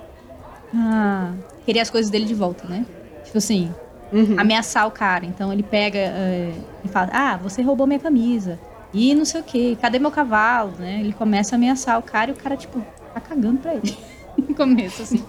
[0.72, 1.32] a
[1.66, 2.86] querer as coisas dele de volta, né?
[3.24, 3.74] Tipo assim,
[4.12, 4.38] Uhum.
[4.38, 5.26] ameaçar o cara.
[5.26, 6.52] Então ele pega é,
[6.84, 8.58] e fala: Ah, você roubou minha camisa.
[8.94, 10.74] E não sei o que, cadê meu cavalo?
[10.78, 11.00] Né?
[11.00, 12.80] Ele começa a ameaçar o cara e o cara, tipo,
[13.12, 13.96] tá cagando pra ele.
[14.48, 15.22] No começo, assim.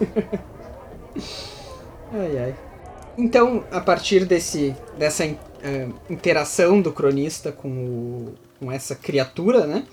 [2.12, 2.54] Ai, ai.
[3.16, 9.84] Então, a partir desse, dessa eh, interação do cronista com, o- com essa criatura, né?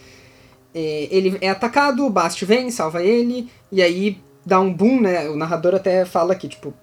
[0.74, 5.30] ele é atacado, o Bast vem, salva ele, e aí dá um boom, né?
[5.30, 6.74] O narrador até fala que, tipo,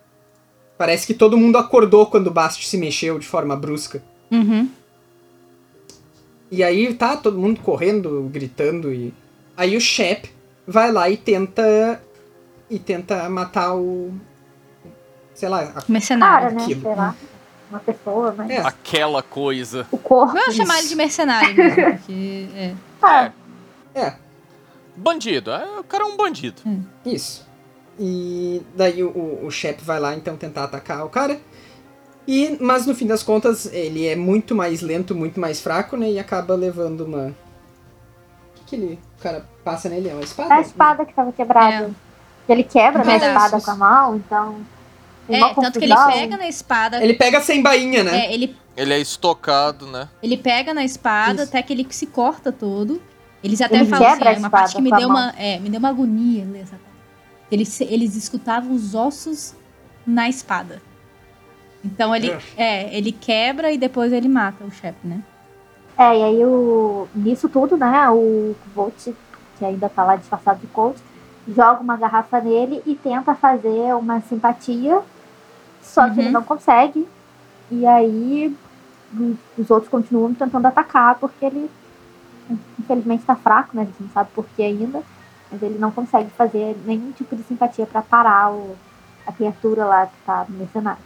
[0.76, 4.02] parece que todo mundo acordou quando o Bast se mexeu de forma brusca.
[4.30, 4.68] Uhum.
[6.50, 9.12] E aí tá todo mundo correndo, gritando, e
[9.56, 10.30] aí o Shep
[10.66, 12.00] vai lá e tenta.
[12.70, 14.12] e tenta matar o.
[15.38, 16.50] sei lá, a Cara, Mercenário.
[16.56, 16.62] né?
[16.64, 16.82] Aquilo.
[16.82, 17.14] Sei lá.
[17.70, 18.50] Uma pessoa, mas.
[18.50, 18.58] É.
[18.58, 19.86] Aquela coisa.
[19.92, 20.32] O corpo.
[20.32, 22.48] Vamos chamar ele de mercenário mesmo, porque.
[22.54, 22.74] É.
[23.00, 23.30] Ah,
[23.94, 24.14] É,
[24.96, 25.52] Bandido.
[25.52, 26.60] É, o cara é um bandido.
[27.06, 27.46] Isso.
[28.00, 31.38] E daí o, o, Shep vai lá então tentar atacar o cara.
[32.26, 36.10] E, mas no fim das contas, ele é muito mais lento, muito mais fraco, né?
[36.10, 37.28] E acaba levando uma.
[37.28, 37.34] O
[38.56, 38.98] que, que ele.
[39.18, 40.08] O cara passa nele?
[40.08, 40.54] É uma espada?
[40.54, 41.90] É a espada que tava quebrada.
[42.48, 44.56] Ele quebra né, a espada com a mão, então.
[45.28, 47.02] Uma É, tanto que ele pega na espada.
[47.02, 48.26] Ele pega sem bainha, né?
[48.26, 50.08] É, ele, Ele é estocado, né?
[50.22, 51.50] ele pega na espada Isso.
[51.50, 53.00] até que ele se corta todo.
[53.42, 55.78] Eles até Ele falam assim, é uma parte que me deu uma, é, me deu
[55.78, 56.88] uma agonia ler essa parte.
[57.50, 59.54] Eles, eles escutavam os ossos
[60.06, 60.82] na espada.
[61.84, 65.22] Então ele, é, ele quebra e depois ele mata o chefe, né?
[65.96, 69.08] É, e aí o, nisso tudo, né, o Volt,
[69.58, 70.98] que ainda tá lá disfarçado de coach,
[71.48, 75.00] joga uma garrafa nele e tenta fazer uma simpatia,
[75.82, 76.20] só que Uhum.
[76.20, 77.06] ele não consegue.
[77.70, 78.54] E aí
[79.18, 81.70] os- os outros continuam tentando atacar, porque ele
[82.78, 83.82] infelizmente tá fraco, né?
[83.82, 85.02] A gente não sabe por que ainda,
[85.50, 88.74] mas ele não consegue fazer nenhum tipo de simpatia pra parar o,
[89.26, 91.02] a criatura lá que tá no mercenário.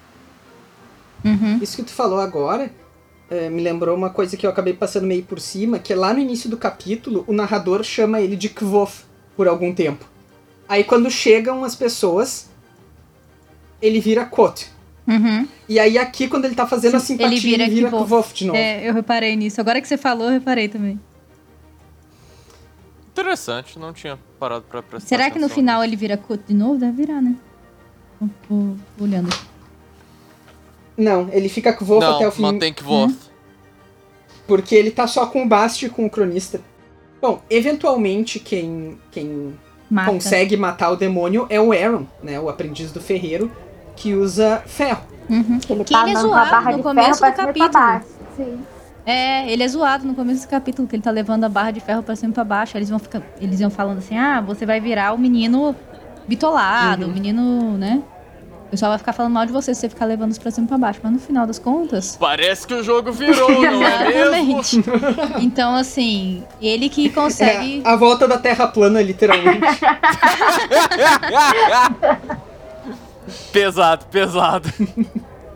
[1.24, 1.58] Uhum.
[1.60, 2.70] Isso que tu falou agora
[3.30, 6.12] eh, me lembrou uma coisa que eu acabei passando meio por cima, que é lá
[6.12, 9.04] no início do capítulo, o narrador chama ele de Kvof
[9.36, 10.04] por algum tempo.
[10.68, 12.50] Aí quando chegam as pessoas,
[13.82, 14.70] ele vira Kot.
[15.06, 15.46] Uhum.
[15.68, 18.04] E aí aqui, quando ele tá fazendo a Sim, simpatia, ele vira ele vira Kvof.
[18.06, 18.56] Kvof de novo.
[18.58, 19.60] É, eu reparei nisso.
[19.60, 20.98] Agora que você falou, eu reparei também.
[23.10, 25.90] Interessante, não tinha parado pra prestar Será que no final nisso.
[25.90, 26.78] ele vira Koto de novo?
[26.78, 27.34] Deve virar, né?
[28.18, 29.44] Tô- tô olhando aqui.
[30.96, 33.14] Não, ele fica Kvof Não, até o fim, mantém que voz.
[34.46, 36.60] porque ele tá só com o Bast e com o Cronista.
[37.20, 39.54] Bom, eventualmente quem, quem
[39.90, 40.10] Mata.
[40.10, 43.50] consegue matar o demônio é o Aaron, né, o aprendiz do ferreiro,
[43.96, 45.02] que usa ferro.
[45.30, 45.58] Uhum.
[45.70, 47.52] Ele Que tá ele é zoado barra no de começo ferro do pra cima e
[47.54, 47.72] pra capítulo.
[47.72, 48.06] baixo.
[48.36, 48.58] Sim.
[49.04, 51.80] É, ele é zoado no começo do capítulo, que ele tá levando a barra de
[51.80, 52.76] ferro pra cima e pra baixo.
[52.76, 55.74] Aí Eles vão ficar, eles iam falando assim: ah, você vai virar o menino
[56.28, 57.10] bitolado, Uhum.
[57.10, 58.02] o menino, né?
[58.66, 60.64] O pessoal vai ficar falando mal de você se você ficar levando isso pra cima
[60.64, 60.98] e pra baixo.
[61.02, 62.16] Mas no final das contas.
[62.18, 64.60] Parece que o jogo virou, não é mesmo?
[64.60, 65.44] Exatamente.
[65.44, 67.82] Então, assim, ele que consegue.
[67.84, 69.60] É, a volta da Terra plana, literalmente.
[73.52, 74.68] pesado, pesado.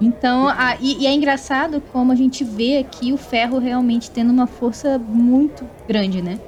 [0.01, 4.31] Então, a- e, e é engraçado como a gente vê aqui o ferro realmente tendo
[4.31, 6.39] uma força muito grande, né?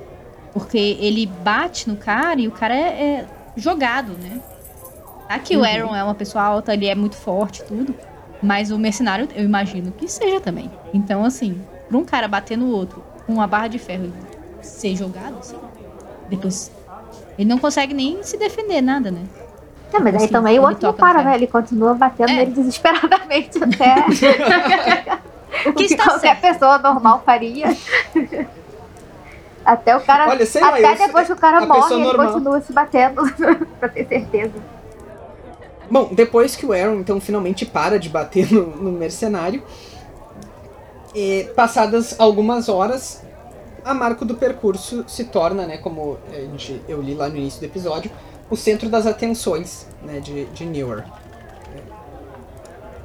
[0.53, 3.27] Porque ele bate no cara e o cara é, é
[3.57, 4.41] jogado, né?
[5.29, 7.95] Aqui o Aaron é uma pessoa alta, ele é muito forte, tudo.
[8.43, 10.71] Mas o mercenário, eu imagino que seja também.
[10.95, 14.13] Então, assim, pra um cara bater no outro com uma barra de ferro
[14.63, 15.57] e ser jogado, assim,
[16.29, 16.71] depois.
[17.39, 19.23] Ele não consegue nem se defender, nada, né?
[19.93, 21.31] Não, mas aí Assim, também o outro não para, ferro.
[21.31, 21.35] né?
[21.37, 22.35] Ele continua batendo É.
[22.37, 24.05] nele desesperadamente até
[25.69, 27.75] o que que está qualquer pessoa normal faria.
[29.65, 30.29] Até o cara.
[30.31, 32.33] Olha, sei lá, até eu- depois que o cara morre, ele normal.
[32.33, 33.23] continua se batendo
[33.79, 34.55] pra ter certeza.
[35.91, 39.63] Bom, depois que o Aaron, então, finalmente para de bater no, no mercenário,
[41.15, 43.23] e, passadas algumas horas,
[43.85, 47.61] a marco do percurso se torna, né, como a gente, eu li lá no início
[47.61, 48.11] do episódio,
[48.51, 51.05] o centro das atenções né, de, de Newer.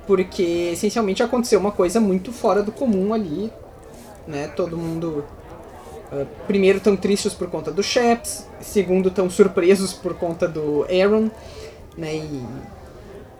[0.06, 3.52] Porque, essencialmente, aconteceu uma coisa muito fora do comum ali,
[4.28, 5.24] né, todo mundo
[6.14, 11.32] Uh, primeiro estão tristes por conta do Sheps, segundo estão surpresos por conta do Aaron,
[11.98, 12.16] né?
[12.16, 12.46] E,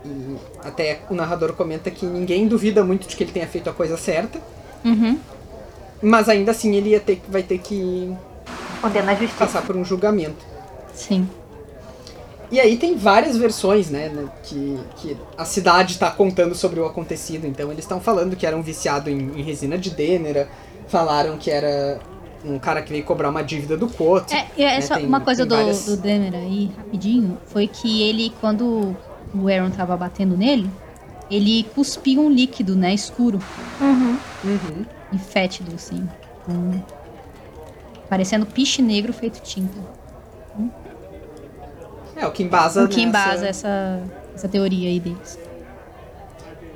[0.04, 3.72] e, até o narrador comenta que ninguém duvida muito de que ele tenha feito a
[3.72, 4.40] coisa certa.
[4.84, 5.20] Uhum.
[6.02, 8.12] Mas ainda assim ele ia ter, vai ter que
[8.80, 9.38] Condena a justiça.
[9.38, 10.44] passar por um julgamento.
[10.92, 11.28] Sim.
[12.54, 16.86] E aí tem várias versões, né, né, que, que a cidade está contando sobre o
[16.86, 17.48] acontecido.
[17.48, 20.48] Então eles estão falando que era um viciado em, em resina de Dênera,
[20.86, 21.98] falaram que era
[22.44, 24.32] um cara que veio cobrar uma dívida do Quote.
[24.32, 28.02] É, e é né, só tem- uma coisa do, várias- do aí, rapidinho, foi que
[28.08, 28.96] ele, quando
[29.34, 30.70] o Aaron tava batendo nele,
[31.28, 33.40] ele cuspiu um líquido, né, escuro
[33.80, 34.16] Uhum.
[34.44, 34.84] Uhum.
[35.12, 36.08] e fétido, assim.
[36.46, 36.80] com-
[38.08, 39.76] parecendo piche negro feito tinta.
[42.16, 44.02] É, o que embasa o que nessa- embasa essa,
[44.34, 45.38] essa teoria aí deles.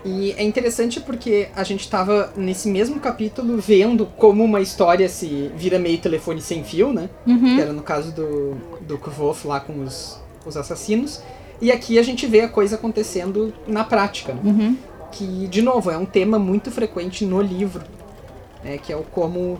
[0.04, 5.50] E é interessante porque a gente tava nesse mesmo capítulo vendo como uma história se
[5.56, 7.10] vira meio telefone sem fio, né?
[7.24, 7.58] Que Uhum.
[7.60, 11.20] era no caso do, do Kvof lá com os, os assassinos.
[11.60, 14.40] E aqui a gente vê a coisa acontecendo na prática, né?
[14.44, 14.76] Uhum.
[15.10, 17.82] que de novo é um tema muito frequente no livro,
[18.62, 19.58] né, que é o como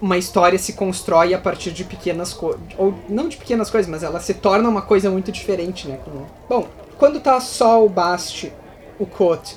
[0.00, 4.02] uma história se constrói a partir de pequenas coisas, ou não de pequenas coisas, mas
[4.02, 5.98] ela se torna uma coisa muito diferente, né?
[6.04, 8.52] com- Bom, quando tá só o Bast,
[8.98, 9.56] o Cote,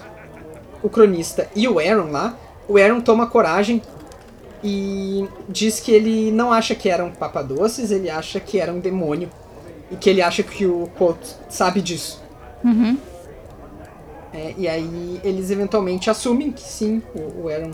[0.81, 3.81] o cronista e o Aaron lá, o Aaron toma coragem
[4.63, 9.29] e diz que ele não acha que eram papadoces, ele acha que era um demônio
[9.91, 12.21] e que ele acha que o Cote sabe disso.
[12.63, 12.97] Uhum.
[14.33, 17.71] É, e aí eles eventualmente assumem que sim, o, o Aaron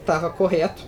[0.00, 0.82] estava correto.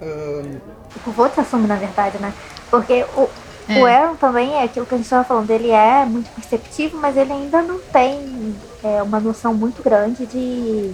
[0.00, 0.58] Ahn,
[1.06, 2.32] O Voto assume, na verdade, né?
[2.70, 3.28] Porque o,
[3.68, 3.80] É.
[3.80, 7.16] o Aaron também é aquilo que a gente estava falando, ele é muito perceptivo, mas
[7.16, 10.92] ele ainda não tem é, uma noção muito grande de,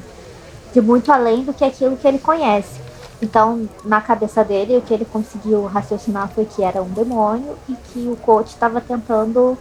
[0.72, 2.80] de muito além do que aquilo que ele conhece.
[3.22, 7.74] Então, na cabeça dele, o que ele conseguiu raciocinar foi que era um demônio e
[7.74, 9.56] que o coach estava tentando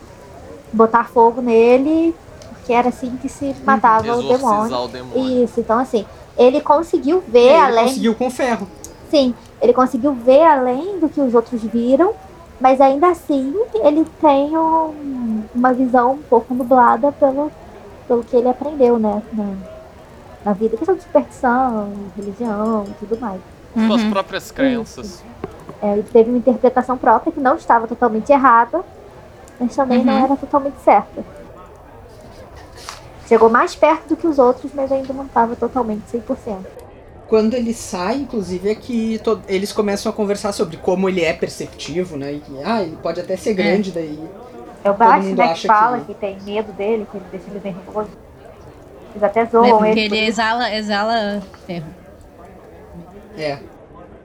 [0.74, 2.16] botar fogo nele,
[2.50, 4.84] porque era assim que se matava o demônio.
[4.84, 5.44] O demônio.
[5.44, 7.86] Isso, então assim, ele conseguiu ver ele além.
[7.86, 8.68] conseguiu com ferro.
[9.14, 12.16] Sim, ele conseguiu ver além do que os outros viram,
[12.60, 17.52] mas ainda assim ele tem um- uma visão um pouco nublada pelo,
[18.08, 19.22] pelo que ele aprendeu, né?
[19.32, 19.54] Na,
[20.46, 23.40] na vida, questão de superstição, religião e tudo mais.
[23.86, 24.10] Suas Uhum.
[24.10, 25.24] próprias crenças.
[25.80, 28.82] É, ele teve uma interpretação própria que não estava totalmente errada,
[29.60, 30.24] mas também não Uhum.
[30.24, 31.24] era totalmente certa.
[33.28, 36.66] Chegou mais perto do que os outros, mas ainda não estava totalmente 100%.
[37.34, 42.16] Quando ele sai, inclusive, é que eles começam a conversar sobre como ele é perceptivo,
[42.16, 42.34] né?
[42.34, 44.20] E que, ah, ele pode até ser grande daí.
[44.84, 46.14] É o mundo né, que fala que- que...
[46.14, 48.10] tem medo dele, que ele deixa ele nervoso.
[49.14, 50.00] Eles até É zoam porque ele.
[50.02, 50.26] ele por isso.
[50.26, 51.88] exala, exala ferro.
[53.36, 53.58] É.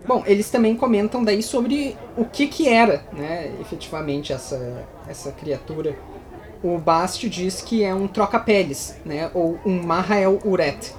[0.07, 5.97] Bom, eles também comentam daí sobre o que que era, né, efetivamente, essa, essa criatura.
[6.63, 10.93] O Bast diz que é um troca-peles, né, ou um Mahael Uret,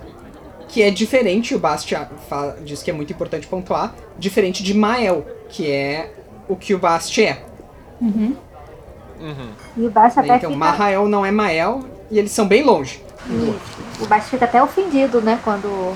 [0.69, 4.73] que é diferente, o Bast a- fa- diz que é muito importante pontuar, diferente de
[4.73, 6.13] Mael, que é
[6.47, 7.43] o que o Bast é.
[7.99, 8.35] Uhum.
[9.19, 9.49] Uhum.
[9.75, 10.23] E o Baixo né?
[10.25, 10.57] até Então, fica.
[10.65, 13.03] Mahael não é Mael, e eles são bem longe.
[13.27, 14.03] Isso.
[14.03, 15.37] O Baixo fica até ofendido, né?
[15.43, 15.93] Quando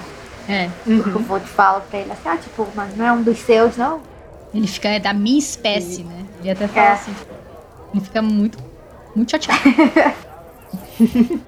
[0.49, 0.69] É.
[0.85, 4.01] o Vote fala pra ele assim, ah, tipo, mas não é um dos seus, não?
[4.53, 6.25] Ele fica é da minha espécie, né?
[6.41, 6.91] Ele até fala É.
[6.91, 7.13] assim.
[7.13, 7.33] tipo,
[7.93, 8.57] Ele fica muito,
[9.15, 9.61] muito chateado.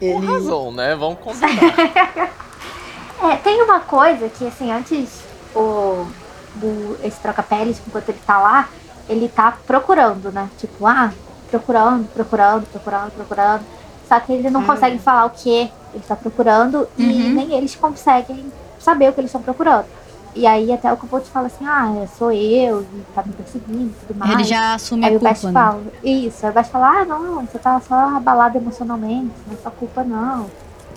[0.00, 0.26] Ele...
[0.26, 0.96] Razão, né?
[0.96, 2.30] Vamos combinar.
[3.22, 5.20] É, tem uma coisa que, assim, antes
[5.54, 6.06] o,
[6.54, 8.68] do, esse troca-peles, enquanto ele tá lá,
[9.08, 10.48] ele tá procurando, né?
[10.58, 11.12] Tipo, ah,
[11.50, 13.62] procurando, procurando, procurando, procurando.
[14.08, 17.34] Só que ele não consegue falar o que ele tá procurando e Uhum.
[17.34, 19.86] nem eles conseguem saber o que eles estão procurando.
[20.34, 23.90] E aí até o te falar assim, ah, é, sou eu, e tá me perseguindo
[23.90, 24.32] e tudo mais.
[24.32, 25.52] Ele já assume Aí a culpa, né?
[25.52, 29.56] fala, isso, aí o Bash fala, ah, não, você tá só abalado emocionalmente, não é
[29.60, 30.46] sua culpa não.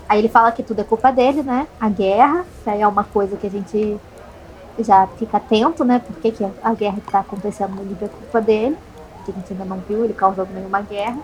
[0.08, 1.68] Aí ele fala que tudo é culpa dele, né?
[1.80, 3.98] A guerra, que aí é uma coisa que a gente
[4.80, 6.00] já fica atento, né?
[6.00, 8.78] Por que, a guerra que tá acontecendo no Líbia é culpa dele,
[9.26, 11.18] que a gente ainda não viu ele causando nenhuma guerra.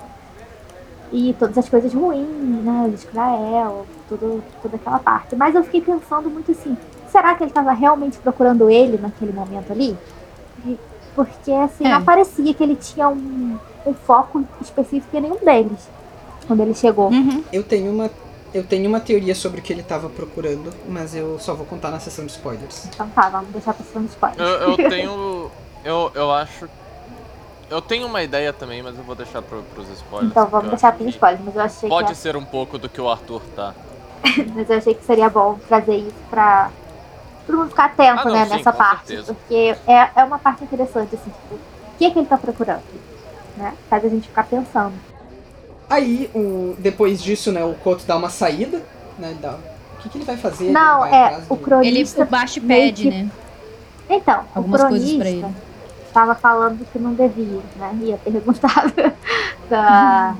[1.11, 2.27] E todas as coisas ruins,
[2.63, 2.87] né?
[2.89, 5.35] O Israel, tudo, toda aquela parte.
[5.35, 6.77] Mas eu fiquei pensando muito assim,
[7.11, 9.97] será que ele tava realmente procurando ele naquele momento ali?
[11.15, 11.89] Porque assim, É.
[11.89, 15.89] não parecia que ele tinha um, um foco específico em nenhum deles
[16.47, 17.09] quando ele chegou.
[17.09, 17.43] Uhum.
[17.51, 18.09] Eu tenho uma
[18.53, 21.91] eu tenho uma teoria sobre o que ele estava procurando, mas eu só vou contar
[21.91, 22.85] na sessão de spoilers.
[22.85, 24.39] Então tá, vamos deixar passando spoiler.
[24.39, 25.51] Eu, eu tenho.
[25.83, 26.67] Eu, eu acho.
[27.69, 30.31] Eu tenho uma ideia também, mas eu vou deixar pro, pros spoilers.
[30.31, 32.77] Então vamos deixar acho para que spoiler, mas eu achei Pode que ser um pouco
[32.79, 33.75] do que o Arthur tá.
[34.55, 36.71] mas eu achei que seria bom trazer isso pra,
[37.49, 39.07] todo mundo ficar atento, Ah, não, né, sim, nessa com parte.
[39.07, 39.33] certeza.
[39.33, 42.83] Porque é, é uma parte interessante, assim, tipo, o que é que ele tá procurando?
[43.57, 43.73] Né?
[43.89, 44.93] Faz a gente ficar pensando.
[45.89, 48.81] Aí, o, depois disso, né, o Koto dá uma saída,
[49.17, 50.71] né, dá, o que, que ele vai fazer?
[50.71, 52.23] Não, ele vai é, atrás o do- Ele, cronista.
[52.23, 53.29] o baixo pede, que- né?
[54.09, 55.55] Então, Algumas o coisas pra cronista ele.
[56.07, 57.97] estava falando que não devia, né?
[58.01, 58.91] Ia perguntar
[59.69, 60.35] da,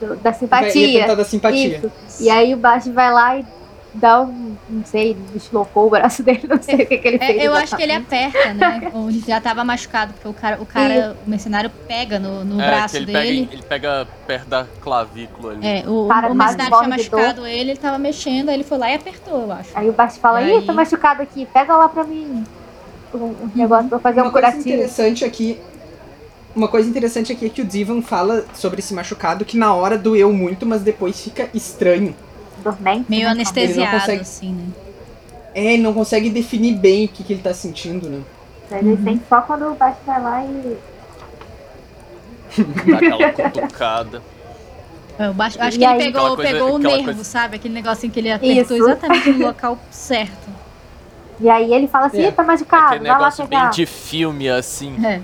[0.00, 1.00] do- da ia simpatia.
[1.00, 1.78] tentar da simpatia.
[1.78, 2.22] Isso.
[2.22, 3.46] E aí o baixo vai lá e
[3.96, 7.26] dá um, não sei, deslocou o braço dele, não sei o que, que ele É,
[7.26, 7.42] fez.
[7.42, 8.84] eu acho que ele aperta, né?
[8.92, 12.66] Onde já tava machucado, porque o cara, o, cara, o mercenário pega no, no É,
[12.66, 13.46] braço que ele dele.
[13.46, 15.66] pega, ele pega perto da clavícula ali.
[15.66, 16.88] É, o, Cara, o quase mercenário tinha dor.
[16.88, 19.70] machucado ele, ele tava mexendo, aí ele foi lá e apertou, eu acho.
[19.74, 20.66] Aí o baixo fala, E ih, aí?
[20.66, 22.44] tô machucado aqui, pega lá pra mim
[23.14, 24.68] um, um negócio pra fazer Uma um coisa curativo.
[24.68, 25.60] interessante aqui.
[26.54, 29.98] Uma coisa interessante aqui é que o Divan fala sobre esse machucado que na hora
[29.98, 32.16] doeu muito, mas depois fica estranho.
[32.62, 33.06] Dormente.
[33.08, 33.30] Meio né?
[33.30, 34.66] anestesiado, consegue- assim, né?
[35.54, 38.20] É, ele não consegue definir bem o que, que ele tá sentindo, né?
[38.70, 40.76] Ele sente só quando o baixo vai lá e.
[42.90, 44.22] Dá aquela cutucada.
[45.18, 45.94] É, baixo, acho E que aí?
[46.00, 47.56] ele pegou, coisa- pegou o nervo, coisa- sabe?
[47.56, 48.86] Aquele negocinho que ele apertou Isso.
[48.86, 50.48] exatamente no local certo.
[51.40, 52.28] E aí ele fala assim, É.
[52.28, 53.46] "Ih, tá machucado, Aquele vai lá pegar.
[53.62, 54.96] bem de filme, assim.
[55.04, 55.20] É.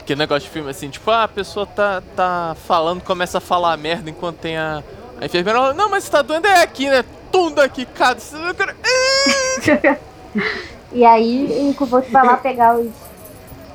[0.00, 3.76] Aquele negócio de filme, assim, tipo, ah, a pessoa tá, tá falando, começa a falar
[3.76, 4.82] merda enquanto tem a,
[5.20, 5.58] a enfermeira.
[5.58, 7.04] ela, Não, mas tá doendo é aqui, né?
[7.32, 8.16] Tudo aqui, cara.
[10.92, 12.86] E aí o Kuboto vai lá pegar os,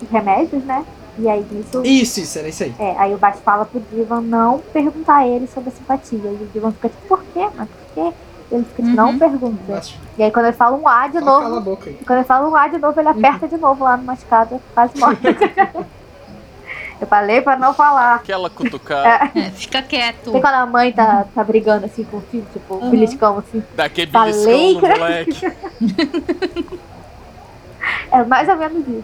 [0.02, 0.84] os remédios, né?
[1.20, 1.82] E aí nisso.
[1.84, 2.74] Isso, isso, era isso aí.
[2.80, 6.18] É, aí o baixo fala pro Divan não perguntar a ele sobre a simpatia.
[6.20, 7.48] E o Divan fica tipo, por quê?
[7.56, 8.14] Mas por quê?
[8.52, 9.20] Ele fica tipo, não Uhum.
[9.20, 9.62] pergunta.
[9.68, 11.96] Mas E aí quando ele fala um A de só novo, cala a boca aí.
[12.06, 14.98] quando ele fala um A de novo, ele aperta de novo lá no machucado, quase
[14.98, 15.18] morre.
[17.02, 18.16] Eu falei pra não falar.
[18.18, 20.32] Aquela cutucada, É, fica quieto.
[20.32, 22.92] Tem quando a mãe tá, tá brigando assim com o filho, tipo, Uhum.
[22.92, 23.64] beliscão assim.
[23.76, 25.54] daquele Falei beliscão no que- moleque.
[28.12, 29.04] É mais ou menos isso.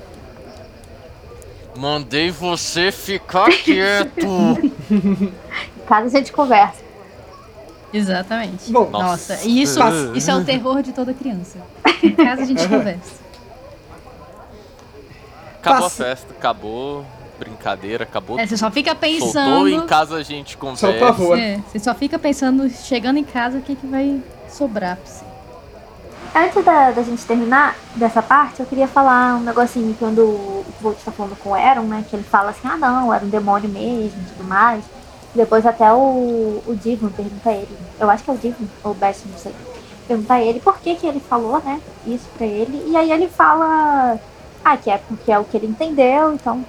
[1.76, 4.28] Mandei você ficar quieto.
[4.92, 5.34] Em
[5.88, 6.84] casa a gente conversa.
[7.94, 8.72] Exatamente.
[8.72, 9.80] Bom, Nossa, e isso,
[10.14, 11.58] isso é o terror de toda criança.
[12.04, 13.26] Em casa a gente conversa.
[15.60, 16.04] Acabou Passa.
[16.04, 17.06] a festa, acabou
[17.38, 19.88] brincadeira, acabou É, você só fica Soltou, em pensando.
[19.88, 20.88] casa a gente Só conversa.
[20.90, 21.38] o pavor.
[21.38, 25.26] É, você só fica pensando, chegando em casa, o que, que vai sobrar pra você.
[26.36, 30.98] Antes da, da gente terminar dessa parte, eu queria falar um negocinho quando o Volt
[31.04, 32.06] tá falando com o Aaron, né?
[32.08, 34.84] Que ele fala assim, ah não, era um demônio mesmo e tudo mais.
[35.34, 38.92] Depois até o, o Divan pergunta a ele, eu acho que é o Divan, ou
[38.92, 39.54] o Best, não sei.
[40.08, 41.80] Pergunta a ele por que, que ele falou, né?
[42.06, 42.84] Isso pra ele.
[42.88, 44.20] E aí ele fala,
[44.64, 46.64] ah, que é porque é o que ele entendeu, então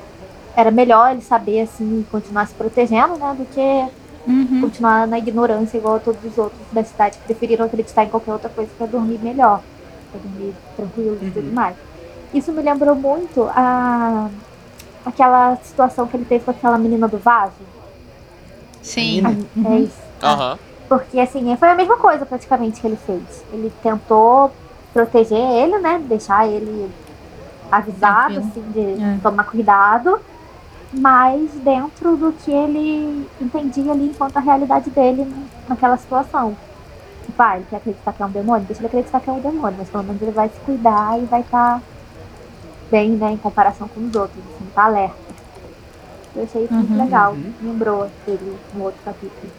[0.58, 3.32] era melhor ele saber assim, continuar se protegendo, né?
[3.38, 3.88] Do que
[4.26, 4.60] Uhum.
[4.60, 8.32] continuar na ignorância igual a todos os outros da cidade que preferiram acreditar em qualquer
[8.32, 9.62] outra coisa pra dormir melhor,
[10.10, 11.54] pra dormir tranquilo e tudo Uhum.
[11.54, 11.76] mais.
[12.34, 14.28] Isso me lembrou muito a
[15.06, 17.52] aquela situação que ele teve com aquela menina do vaso.
[18.82, 19.22] Sim.
[19.22, 19.38] Menina?
[19.64, 19.78] É Uhum.
[19.84, 20.02] isso.
[20.22, 20.58] Aham.
[20.88, 23.44] Porque assim, foi a mesma coisa praticamente que ele fez.
[23.52, 24.50] Ele tentou
[24.92, 26.00] proteger ele, né?
[26.08, 26.90] Deixar ele
[27.70, 28.40] avisado, Tranquilo.
[28.50, 29.18] assim, de É.
[29.22, 30.18] tomar cuidado.
[30.92, 35.26] Mas dentro do que ele entendia ali enquanto a realidade dele
[35.68, 36.56] naquela situação.
[37.26, 38.66] Tipo, ah, ele quer acreditar que é um demônio?
[38.66, 41.26] Deixa ele acreditar que é um demônio, mas pelo menos ele vai se cuidar e
[41.26, 41.82] vai estar
[42.90, 45.14] bem, né, em comparação com os outros, assim, tá alerta.
[46.34, 46.98] Eu achei isso muito Uhum.
[47.04, 47.32] legal.
[47.32, 47.52] Uhum.
[47.62, 49.52] Lembrou ele no outro capítulo.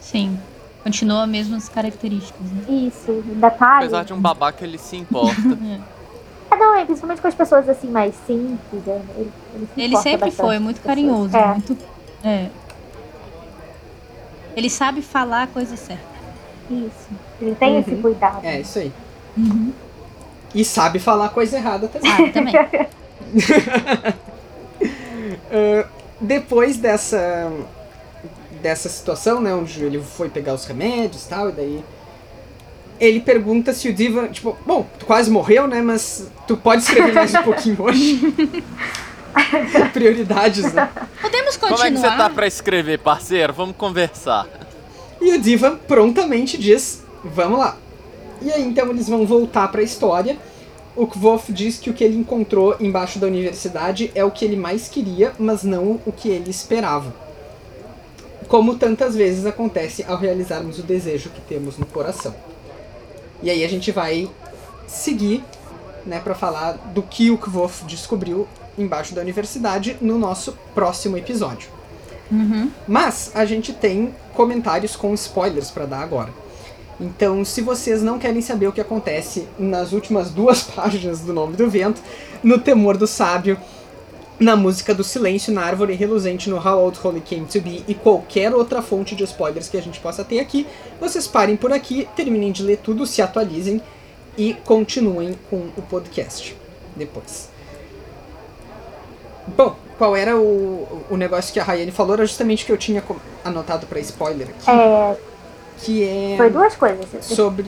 [0.00, 0.38] Sim.
[0.84, 2.62] Continua as mesmas características, né?
[2.68, 3.06] Isso,
[3.40, 3.86] tá ali.
[3.86, 5.34] Apesar de um babaca, ele se importa.
[6.52, 8.86] É, não, é principalmente com as pessoas assim mais simples.
[8.86, 11.78] é, Ele, ele, se Ele sempre foi muito carinhoso, É, muito.
[12.22, 12.48] É.
[14.56, 16.02] Ele sabe falar a coisa certa.
[16.70, 17.08] isso.
[17.40, 18.02] Ele tem esse Uhum.
[18.02, 18.44] cuidado.
[18.44, 18.92] É, isso aí.
[19.36, 19.72] Uhum.
[20.54, 22.10] E sabe falar coisa errada também.
[22.10, 22.54] Sabe também.
[25.50, 25.88] Ah,
[26.20, 27.50] depois dessa
[28.60, 31.84] dessa situação, né, onde ele foi pegar os remédios e tal, e daí
[33.02, 37.12] ele pergunta se o Diva, tipo, bom, tu quase morreu, né, mas tu pode escrever
[37.12, 38.20] mais um pouquinho hoje.
[39.92, 40.88] Prioridades, né?
[41.20, 41.78] Podemos continuar.
[41.78, 43.52] Como é que você tá pra escrever, parceiro?
[43.52, 44.46] Vamos conversar.
[45.20, 47.76] E o Diva prontamente diz: Vamos lá.
[48.40, 50.38] E aí então eles vão voltar para a história.
[50.94, 54.56] O Kvof diz que o que ele encontrou embaixo da universidade é o que ele
[54.56, 57.12] mais queria, mas não o que ele esperava.
[58.46, 62.34] Como tantas vezes acontece ao realizarmos o desejo que temos no coração.
[63.42, 64.30] E aí a gente vai
[64.86, 65.44] seguir,
[66.06, 68.46] né, para falar do que o Kvof descobriu
[68.78, 71.68] embaixo da universidade no nosso próximo episódio.
[72.30, 72.70] Uhum.
[72.88, 76.32] Mas a gente tem comentários com spoilers pra dar agora.
[77.00, 81.56] Então, se vocês não querem saber o que acontece nas últimas duas páginas do Nome
[81.56, 82.00] do Vento,
[82.42, 83.58] no Temor do Sábio,
[84.42, 87.94] na música do Silêncio, na Árvore Reluzente, no How Old Holy Came to Be e
[87.94, 90.66] qualquer outra fonte de spoilers que a gente possa ter aqui,
[91.00, 93.80] vocês parem por aqui, terminem de ler tudo, se atualizem
[94.36, 96.56] e continuem com o podcast
[96.96, 97.50] depois.
[99.56, 102.14] Bom, qual era o, o negócio que a Rayane falou?
[102.14, 103.02] Era justamente o que eu tinha
[103.44, 105.16] anotado pra spoiler aqui, É,
[105.78, 107.06] que é foi duas coisas.
[107.14, 107.66] Esse, sobre...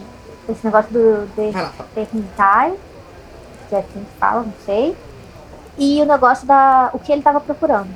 [0.49, 1.89] esse negócio do Vai lá, fala.
[1.95, 2.75] Technitai,
[3.68, 4.97] que é assim que fala, não sei.
[5.79, 6.91] E o negócio da.
[6.93, 7.93] o que ele tava procurando.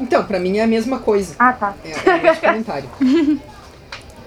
[0.00, 1.34] Então, pra mim é a mesma coisa.
[1.38, 1.74] Ah, tá.
[1.84, 2.90] É, é o mesmo comentário.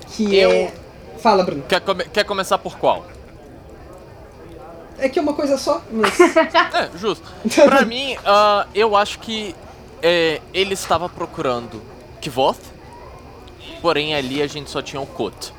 [0.10, 0.74] Que Eu- é...
[1.20, 1.64] Fala, Bruno.
[1.68, 3.06] Quer, come- quer começar por qual?
[4.98, 6.18] É que é uma coisa só, mas...
[6.74, 7.30] É, justo.
[7.66, 9.54] Pra mim, ah, eu acho que
[10.02, 11.82] é, ele estava procurando
[12.22, 12.60] Kvoth,
[13.82, 15.54] porém ali a gente só tinha o Kot.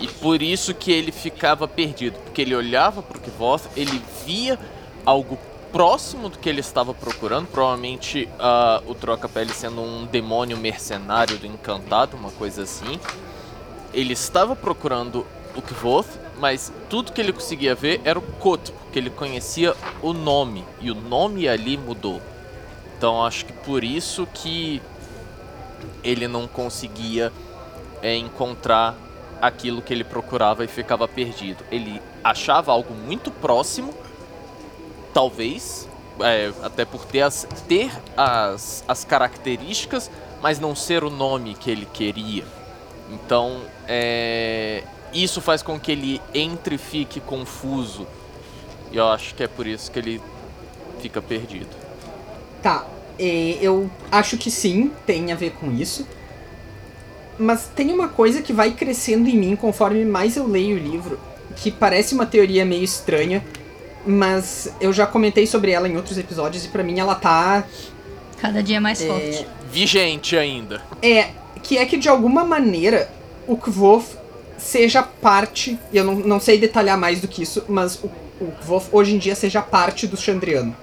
[0.00, 4.58] E por isso que ele ficava perdido, porque ele olhava pro Kvoth, ele via
[5.04, 5.38] algo
[5.70, 11.46] próximo do que ele estava procurando, provavelmente ah, o Troca-Pele sendo um demônio mercenário do
[11.46, 12.98] Encantado, uma coisa assim.
[13.92, 18.98] Ele estava procurando o Kvoth, mas tudo que ele conseguia ver era o Kot, porque
[18.98, 22.22] ele conhecia o nome, e o nome ali mudou.
[22.96, 24.80] Então acho que por isso que
[26.02, 27.32] ele não conseguia
[28.02, 28.94] é, encontrar
[29.40, 31.64] aquilo que ele procurava e ficava perdido.
[31.70, 33.94] Ele achava algo muito próximo,
[35.14, 35.88] talvez,
[36.20, 40.10] é, até por ter, as, ter as, as características,
[40.42, 42.44] mas não ser o nome que ele queria.
[43.10, 48.06] Então, é, isso faz com que ele entre e fique confuso.
[48.92, 50.22] E eu acho que é por isso que ele
[51.00, 51.68] fica perdido.
[52.62, 52.86] Tá,
[53.18, 56.06] é, eu acho que sim, tem a ver com isso.
[57.40, 61.18] Mas tem uma coisa que vai crescendo em mim conforme mais eu leio o livro,
[61.56, 63.42] que parece uma teoria meio estranha,
[64.06, 67.64] mas eu já comentei sobre ela em outros episódios e pra mim ela tá.
[68.38, 69.46] Cada dia mais É, forte.
[69.72, 70.82] Vigente ainda.
[71.02, 71.30] É,
[71.62, 73.10] que é que de alguma maneira
[73.46, 74.16] o Kvof
[74.58, 78.10] seja parte, e eu não, não sei detalhar mais do que isso, mas o,
[78.40, 80.76] o Kvof hoje em dia seja parte do Chandriano.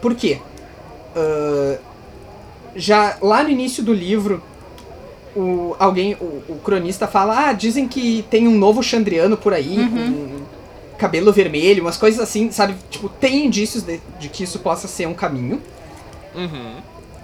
[0.00, 0.40] Por quê?
[1.14, 1.78] Ah,
[2.74, 4.42] já lá no início do livro,
[5.36, 9.76] o, alguém, o, o cronista fala, ah, dizem que tem um novo Chandriano por aí,
[9.76, 10.46] com
[10.96, 12.74] cabelo vermelho, umas coisas assim, sabe?
[12.90, 15.60] Tipo, tem indícios de, de que isso possa ser um caminho.
[16.34, 16.76] Uhum.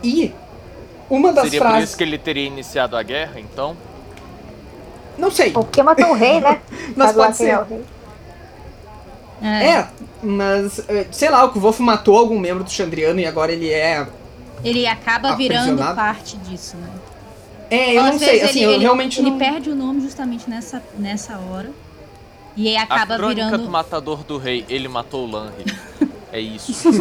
[0.04, 0.32] E
[1.08, 1.88] uma das Seria por frases...
[1.88, 3.76] isso que ele teria iniciado a guerra, então?
[5.16, 5.50] Não sei.
[5.50, 6.60] Porque matou o rei, né?
[6.94, 7.52] Mas pode quem ser.
[7.52, 7.84] é o rei.
[9.44, 9.88] É,
[10.22, 14.06] mas eh, sei lá, o Kvolf matou algum membro do Chandriano e agora ele é.
[14.62, 16.88] Ele acaba virando parte disso, né?
[17.74, 19.38] É, eu Às não sei, assim, ele, eu ele- realmente ele não.
[19.38, 21.70] perde o nome justamente nessa, nessa hora.
[22.56, 23.64] E aí a acaba crônica virando.
[23.64, 25.64] do matador do rei, ele matou o Lanri.
[26.32, 26.72] é isso.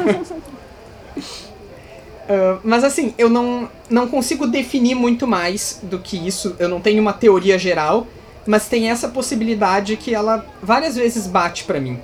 [2.29, 6.55] Ah, mas assim, eu não, não consigo definir muito mais do que isso.
[6.59, 8.07] Eu não tenho uma teoria geral,
[8.45, 11.99] mas tem essa possibilidade que ela várias vezes bate pra mim.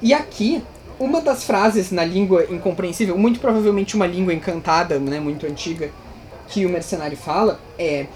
[0.00, 0.62] E aqui,
[0.98, 5.90] uma das frases na língua incompreensível, muito provavelmente uma língua encantada, né, muito antiga,
[6.48, 8.06] que o mercenário fala é.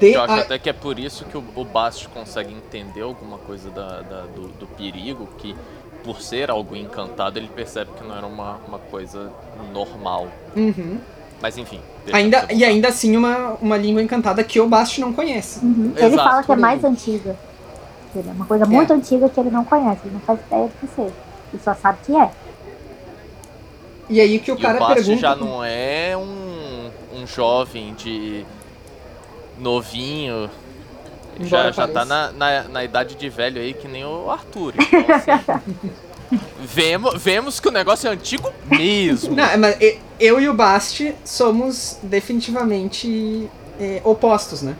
[0.00, 3.02] De Eu acho a- até que é por isso que o, o Bast consegue entender
[3.02, 5.54] alguma coisa da, da- do, do perigo, que
[6.02, 9.30] por ser algo encantado, ele percebe que não era uma, uma coisa
[9.72, 10.28] normal.
[10.56, 10.98] Uhum.
[11.42, 11.80] Mas enfim.
[12.12, 15.62] Ainda, e ainda assim uma, uma língua encantada que o Bast não conhece.
[15.62, 15.92] Uhum.
[15.96, 17.36] Ele fala que é mais antiga.
[18.16, 20.72] Ele é uma coisa muito antiga que ele não conhece, ele não faz ideia do
[20.80, 21.12] que seja.
[21.52, 22.30] Ele só sabe que é.
[24.08, 25.18] E aí que o E cara o Bast pergunta.
[25.20, 26.53] já não é um,
[27.14, 28.44] um jovem de
[29.58, 30.50] novinho.
[31.38, 34.74] Embora Já, já tá na, na, na idade de velho aí, que nem o Arthur.
[34.78, 35.90] Então, assim,
[36.60, 39.34] vemos, vemos que o negócio é antigo mesmo.
[39.34, 39.76] Não, mas
[40.20, 43.50] eu e o Bast somos definitivamente
[43.80, 44.76] é, opostos, né?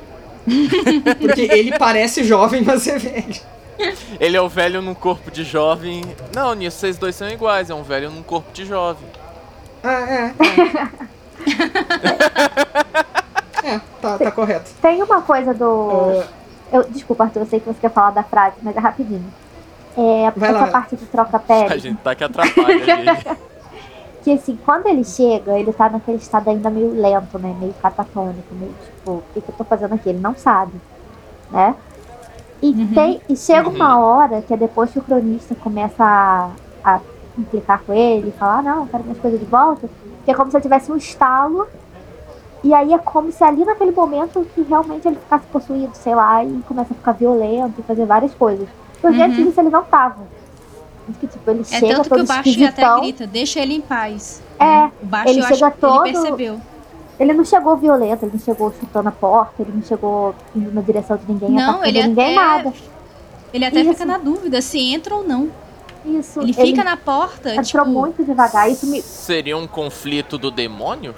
[1.19, 3.55] Porque ele parece jovem, mas é velho.
[4.21, 6.03] Ele é o velho num corpo de jovem.
[6.35, 9.09] Não, nisso vocês dois são iguais, é um velho num corpo de jovem.
[9.83, 10.35] Ah, é.
[10.39, 10.89] É,
[13.65, 14.71] é tá, tá correto.
[14.81, 16.21] Tem uma coisa do.
[16.23, 16.27] Ah,
[16.73, 19.25] Eu, desculpa, Arthur, eu sei que você quer falar da frase, mas é rapidinho.
[19.97, 20.71] É, Vai lá, essa vai.
[20.73, 22.85] parte de troca A gente tá que atrapalha
[24.25, 27.55] que assim, quando ele chega, ele tá naquele estado ainda meio lento, né?
[27.61, 30.09] Meio catatônico, meio tipo, o que, que eu tô fazendo aqui?
[30.09, 30.73] Ele não sabe,
[31.51, 31.75] né?
[32.63, 32.95] E, Uhum.
[32.95, 33.75] tem, e chega Uhum.
[33.75, 36.51] uma hora que é depois que o cronista começa a,
[36.83, 37.01] a
[37.39, 39.87] implicar com ele, falar, ah, não, eu quero minhas coisas de volta,
[40.25, 41.67] que é como se ele tivesse um estalo
[42.63, 46.43] E aí é como se ali naquele momento que realmente ele ficasse possuído, sei lá,
[46.43, 48.67] e começa a ficar violento e fazer várias coisas.
[49.03, 49.25] Porque Uhum.
[49.25, 50.23] antes disso ele não tava.
[51.21, 54.43] Que, tipo, ele É chega tanto que o baixo até grita, deixa ele em paz.
[54.59, 54.93] É, né?
[55.03, 56.59] O baixo ele eu chega todo- ele percebeu.
[57.21, 60.81] Ele não chegou violento, ele não chegou chutando a porta, ele não chegou indo na
[60.81, 62.47] direção de ninguém, Não, ele ninguém, até.
[62.65, 62.73] nada.
[63.53, 63.93] Ele até Isso.
[63.93, 65.51] fica na dúvida se entra ou não.
[66.05, 66.41] Isso.
[66.41, 68.71] Ele fica na porta, entrou tipo, muito devagar.
[68.71, 69.01] Isso me...
[69.01, 71.15] Seria um conflito do demônio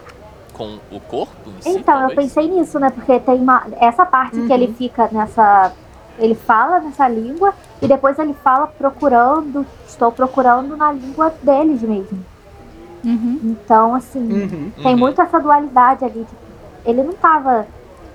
[0.53, 2.91] com o corpo em si, Então, eu pensei nisso, né?
[2.91, 3.67] Porque tem uma.
[3.81, 4.47] Essa parte Uhum.
[4.47, 5.73] que ele fica nessa.
[6.19, 9.67] Ele fala nessa língua e depois ele fala procurando.
[9.87, 12.25] Estou procurando na língua deles mesmo.
[13.05, 13.41] Uhum.
[13.45, 14.71] Então, assim, Uhum.
[14.83, 14.99] tem Uhum.
[14.99, 16.21] muito essa dualidade ali.
[16.25, 16.37] tipo,
[16.85, 17.67] ele não tava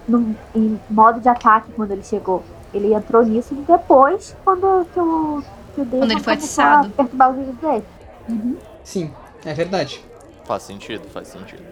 [0.08, 2.42] no, em modo de ataque quando ele chegou.
[2.74, 5.44] Ele entrou nisso depois, quando que o,
[5.74, 6.90] que o Demon ele foi atiçado.
[6.90, 7.84] perturbar os dele.
[8.84, 9.12] Sim,
[9.46, 10.04] é verdade.
[10.46, 11.64] Faz sentido, faz sentido.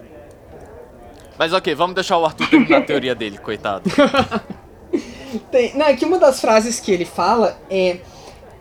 [1.38, 3.90] Mas ok, vamos deixar o Arthur terminar a teoria dele, coitado.
[5.52, 7.98] Tem, não, é que uma das frases que ele fala é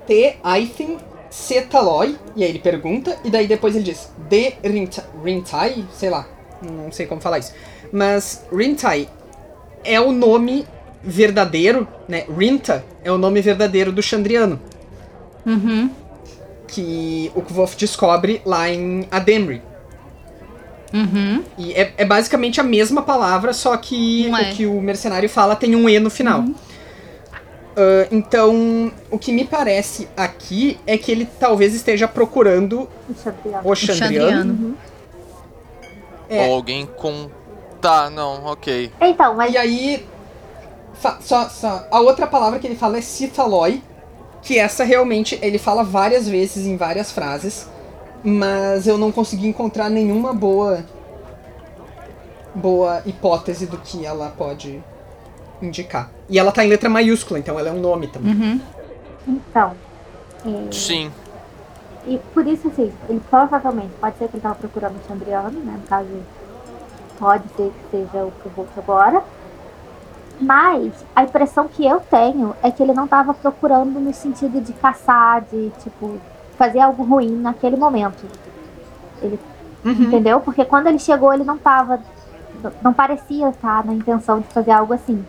[0.06, 0.98] Te aithin
[1.30, 6.26] setaloi, e aí ele pergunta, e daí depois ele diz De rinta- rintai, sei lá,
[6.62, 7.52] não sei como falar isso.
[7.92, 9.08] Mas rintai
[9.84, 10.66] é o nome
[11.02, 12.24] verdadeiro, né?
[12.28, 14.60] Rinta é o nome verdadeiro do Chandriano,
[15.46, 15.90] Uhum.
[16.66, 19.62] que o Kvof descobre lá em Ademri.
[20.92, 21.42] Uhum.
[21.58, 24.50] E é, é basicamente a mesma palavra, só que Não é.
[24.50, 26.44] o que o mercenário fala tem um E no final.
[27.76, 33.62] Ah, então, o que me parece aqui é que ele talvez esteja procurando O Xandriano.
[33.64, 33.76] o O.
[33.76, 34.76] Chandriano.
[36.28, 36.46] É.
[36.46, 37.30] Ou alguém com.
[37.80, 38.92] Tá, não, ok.
[39.00, 40.06] Então, mas E aí,
[40.94, 43.80] fa- só, só, a outra palavra que ele fala é Citaloi,
[44.42, 47.68] que essa realmente ele fala várias vezes em várias frases,
[48.22, 50.84] mas eu não consegui encontrar nenhuma boa
[52.54, 54.82] boa hipótese do que ela pode
[55.62, 56.10] indicar.
[56.28, 58.34] E ela tá em letra maiúscula, então ela é um nome também.
[58.34, 58.60] Uhum.
[59.26, 59.74] então.
[60.44, 61.12] é, Sim.
[62.06, 65.78] E por isso, assim, ele provavelmente pode ser que ele tava procurando o Chandriano, né?
[65.80, 66.08] No caso,
[67.18, 69.22] pode ser que seja o que eu vou agora.
[70.40, 74.72] Mas a impressão que eu tenho é que ele não tava procurando no sentido de
[74.72, 76.18] caçar, de, tipo,
[76.56, 78.24] fazer algo ruim naquele momento.
[79.22, 79.38] Ele,
[79.84, 80.40] Entendeu?
[80.40, 82.00] Porque quando ele chegou, ele não tava.
[82.82, 85.24] Não parecia estar na intenção de fazer algo assim.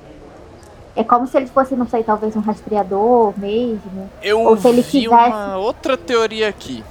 [0.95, 4.10] É como se ele fosse, não sei, talvez um rastreador mesmo.
[4.22, 6.84] Eu Ou se ele vi quisesse- uma outra teoria aqui,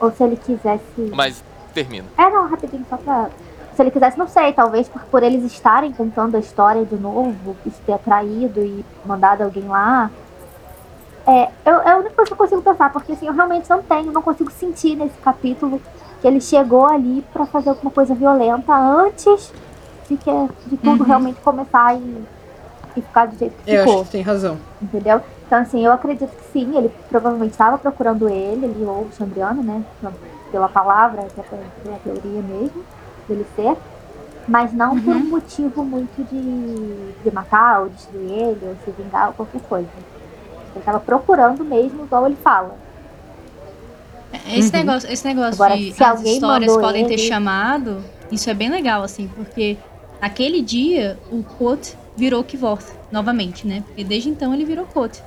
[0.00, 1.10] Ou se ele quisesse.
[1.14, 1.42] mas
[1.72, 2.04] termina.
[2.18, 3.30] É, não, rapidinho, só pra.
[3.76, 7.54] Se ele quisesse, não sei, talvez por, por eles estarem contando a história de novo,
[7.66, 10.10] isso ter atraído e mandado alguém lá.
[11.26, 13.82] É, eu, é a única coisa que eu consigo pensar, porque assim, eu realmente não
[13.82, 15.80] tenho, não consigo sentir nesse capítulo
[16.22, 19.52] que ele chegou ali pra fazer alguma coisa violenta antes
[20.08, 20.30] de, que,
[20.66, 21.06] de tudo Uhum.
[21.06, 22.24] realmente começar e,
[22.96, 24.56] e ficar do jeito que Eu ficou acho que tem razão.
[24.80, 25.20] entendeu?
[25.46, 29.62] Então, assim, eu acredito que sim, ele provavelmente estava procurando ele, ele ou o Chandriano,
[29.62, 29.84] né?
[30.50, 31.26] Pela palavra,
[31.82, 32.84] pela teoria mesmo,
[33.28, 33.76] dele ser.
[34.48, 39.28] Mas não por um motivo muito de, de matar ou destruir ele, ou se vingar
[39.28, 39.88] ou qualquer coisa.
[40.70, 42.76] Ele estava procurando mesmo, igual ele fala.
[44.48, 48.54] Esse negócio, esse negócio Agora, de se as histórias podem ter ele- chamado, isso é
[48.54, 49.76] bem legal, assim, porque
[50.20, 53.82] aquele dia o Kot virou Kvorth novamente, né?
[53.86, 55.22] Porque desde então ele virou Kot.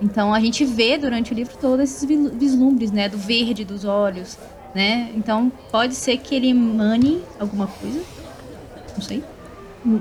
[0.00, 2.04] Então a gente vê durante o livro todos esses
[2.34, 3.08] vislumbres, né?
[3.08, 4.36] Do verde dos olhos,
[4.74, 5.10] né?
[5.14, 8.02] Então pode ser que ele emane alguma coisa.
[8.94, 9.24] Não sei.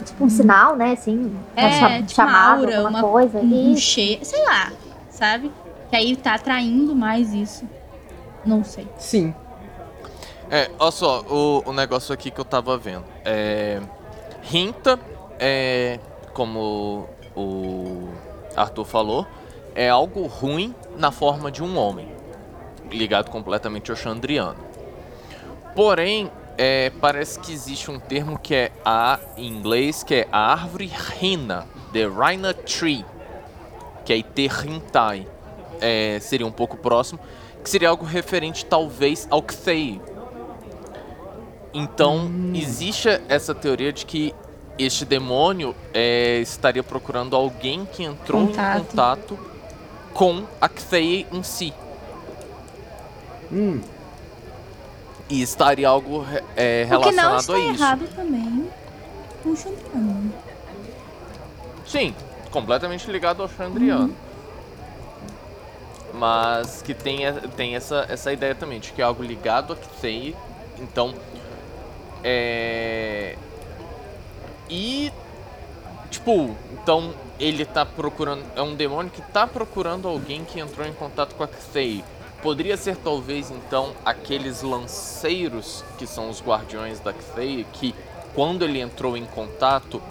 [0.06, 0.92] Tipo um sinal, né?
[0.94, 3.40] Assim, É, uma tipo uma chamada, aura, alguma uma- coisa.
[3.40, 4.72] Um E cheiro, sei lá,
[5.10, 5.52] sabe?
[5.90, 7.66] Que aí tá atraindo mais isso.
[8.46, 8.88] Não sei.
[8.98, 9.34] Sim.
[10.50, 13.06] É, olha só, o, o negócio aqui que eu tava vendo.
[13.26, 13.82] É.
[14.44, 15.00] Rinta,
[15.40, 16.00] é.
[16.34, 18.08] Como o
[18.56, 19.26] Arthur falou,
[19.76, 22.08] é algo ruim na forma de um homem.
[22.92, 24.58] Ligado completamente ao Chandriano.
[25.76, 30.52] Porém, é, parece que existe um termo que é a, em inglês, que é a
[30.52, 33.06] árvore rina, the rhina tree,
[34.06, 35.28] que é Iterrintai.
[35.80, 37.20] É, seria um pouco próximo,
[37.64, 40.00] que seria algo referente talvez ao Kthei.
[41.74, 44.36] Então, existe essa teoria de que
[44.78, 48.78] este demônio é, estaria procurando alguém que entrou Contato.
[48.78, 49.40] em contato
[50.14, 51.74] com a Kthei em si.
[53.52, 53.82] Hum.
[55.30, 56.26] E estaria algo
[56.56, 57.84] é, O que não relacionado está a isso.
[57.84, 58.70] errado também
[59.42, 60.34] com o Chandriano.
[61.86, 62.16] Sim,
[62.52, 64.16] completamente ligado ao Chandriano.
[66.14, 67.20] Mas que tem,
[67.56, 70.36] tem essa, essa ideia também, de que é algo ligado a Kthei.
[70.80, 71.14] Então,
[72.24, 73.36] é...
[74.70, 75.12] e.
[76.10, 78.44] Tipo, então ele tá procurando.
[78.56, 82.04] É um demônio que tá procurando alguém que entrou em contato com a Kthei.
[82.42, 87.94] Poderia ser talvez então aqueles lanceiros que são os guardiões da Kthei que
[88.34, 90.02] quando ele entrou em contato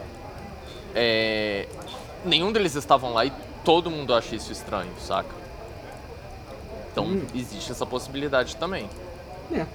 [0.94, 1.66] é,
[2.24, 3.32] nenhum deles estavam lá e
[3.64, 5.34] todo mundo acha isso estranho, saca?
[6.92, 7.22] Então Hum.
[7.34, 8.88] existe essa possibilidade também.
[9.52, 9.66] É.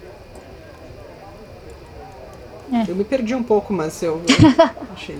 [2.73, 2.85] É.
[2.87, 5.19] Eu me perdi um pouco, mas eu, eu achei.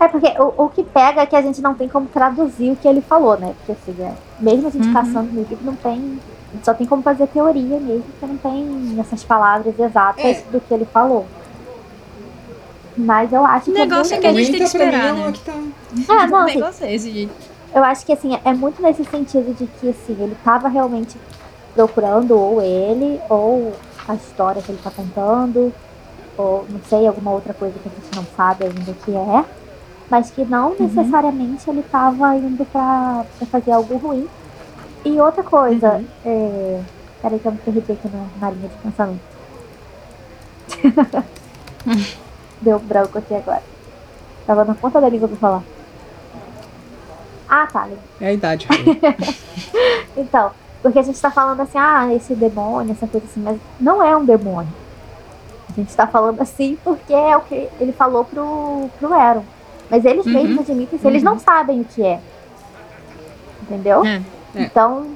[0.00, 2.76] É porque o, o que pega é que a gente não tem como traduzir o
[2.76, 3.54] que ele falou, né?
[3.58, 4.92] Porque assim, é, mesmo a gente Uhum.
[4.92, 6.20] caçando no livro, não tem.
[6.54, 10.42] A gente só tem como fazer teoria mesmo, porque não tem essas palavras exatas É.
[10.52, 11.26] do que ele falou.
[12.96, 13.80] Mas eu acho O que.
[13.80, 15.32] negócio é é que a gente tem que mim esperar, é né?
[15.32, 15.52] que tá.
[15.52, 17.32] É, não, o assim, negócio é esse, gente.
[17.74, 21.16] Eu acho que assim, é muito nesse sentido de que assim, ele tava realmente
[21.74, 23.72] procurando ou ele, ou
[24.06, 25.74] a história que ele tá contando,
[26.38, 29.44] ou não sei, alguma outra coisa que a gente não sabe ainda o que é.
[30.08, 34.28] Mas que não necessariamente ele tava indo pra, pra fazer algo ruim.
[35.04, 36.06] E outra coisa, Uhum.
[36.24, 36.80] é...
[37.22, 39.20] Peraí que eu me perdi aqui na, na linha de pensamento.
[42.60, 43.62] Deu branco aqui agora.
[44.46, 45.62] Tava na ponta da língua pra falar.
[47.48, 47.88] Ah, tá.
[48.20, 48.66] É a idade.
[50.16, 54.00] Então, porque a gente tá falando assim, ah, esse demônio, essa coisa assim, mas não
[54.00, 54.72] é um demônio.
[55.68, 59.42] A gente tá falando assim porque é o que ele falou pro, pro Aaron.
[59.90, 60.32] Mas eles Uhum.
[60.32, 62.20] mesmos admitem que eles não sabem o que é.
[63.62, 64.04] Entendeu?
[64.04, 64.22] É.
[64.54, 64.62] É.
[64.62, 65.06] Então,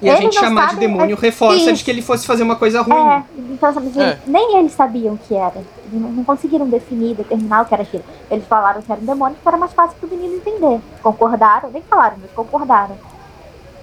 [0.00, 1.84] E a gente chamar de sabe, demônio é- reforça de isso.
[1.84, 2.96] que ele fosse fazer uma coisa ruim.
[3.08, 4.18] é, então sabe, É.
[4.26, 5.54] nem eles sabiam o que era.
[5.58, 8.02] Eles não, não conseguiram definir, determinar o que era aquilo.
[8.30, 10.80] Eles falaram que era um demônio porque era mais fácil pro menino entender.
[11.02, 12.96] Concordaram, nem falaram, mas concordaram.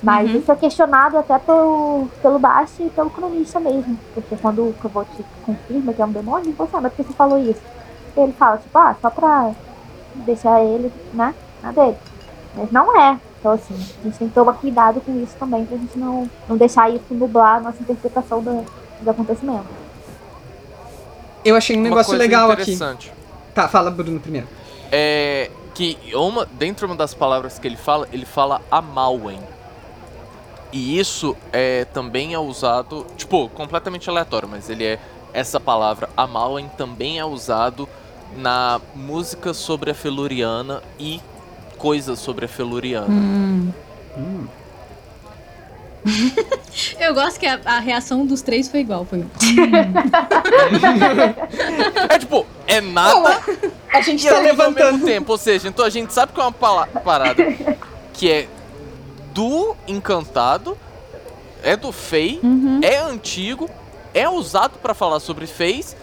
[0.01, 0.37] Mas Uhum.
[0.39, 3.97] isso é questionado até pelo, pelo Bast e pelo cronista mesmo.
[4.13, 5.07] Porque quando o Kavot
[5.45, 7.61] confirma que é um demônio, ele fala assim, ah, mas por que você falou isso?
[8.15, 9.51] Ele fala, tipo, ah, só pra
[10.15, 11.97] deixar ele, né, na dele.
[12.55, 13.17] Mas não é.
[13.39, 16.57] Então, assim, a gente tem que tomar cuidado com isso também, pra gente não, não
[16.57, 18.65] deixar isso nublar a nossa interpretação do,
[19.01, 19.65] do acontecimento.
[21.45, 22.63] Eu achei um Uma negócio coisa legal aqui.
[22.63, 23.13] interessante.
[23.55, 24.47] Tá, fala, Bruno, primeiro.
[24.91, 29.39] É que uma, dentro de uma das palavras que ele fala, ele fala Amauen.
[30.73, 34.99] E isso é também é usado, tipo, completamente aleatório, mas ele é
[35.33, 37.87] essa palavra Amauen também é usado
[38.35, 41.21] na música sobre a Feluriana e
[41.79, 43.07] coisas sobre a Feluriana.
[43.09, 43.71] Hum.
[44.17, 44.47] Hum.
[46.99, 49.05] Eu gosto que a, a reação dos três foi igual.
[49.05, 49.25] Foi.
[52.09, 53.39] É tipo, é nada
[53.91, 55.05] A gente e tá é ao mesmo levantando.
[55.05, 57.43] tempo, ou seja, então a gente sabe que é uma parada
[58.13, 58.47] que é
[59.33, 60.77] do encantado,
[61.63, 62.79] é do Fei, Uhum.
[62.83, 63.69] é antigo,
[64.13, 65.95] é usado pra falar sobre Feis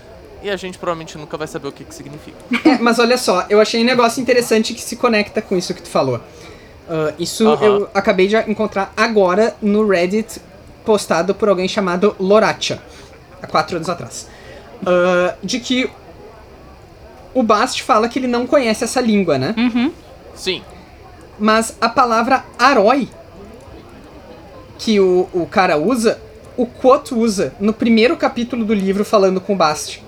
[0.43, 2.37] e a gente provavelmente nunca vai saber o que que significa.
[2.64, 5.82] É, mas olha só, eu achei um negócio interessante que se conecta com isso que
[5.82, 6.20] tu falou.
[6.89, 7.64] Ah, isso Aham.
[7.64, 10.41] eu acabei de encontrar agora no Reddit,
[10.84, 12.80] postado por alguém chamado Loracha,
[13.43, 14.28] há quatro anos atrás.
[14.87, 15.91] Ah, de que
[17.34, 19.55] o Bast fala que ele não conhece essa língua, né?
[19.59, 19.93] Uhum.
[20.34, 20.62] Sim,
[21.39, 23.09] Mas a palavra aroi
[24.78, 26.20] que o, o cara usa,
[26.57, 30.05] o Quote usa no primeiro capítulo do livro falando com o Bast.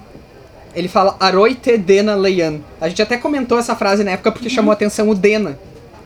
[0.74, 2.60] Ele fala aroi te dena leian.
[2.80, 5.58] A gente até comentou essa frase na época porque chamou a atenção o Dena.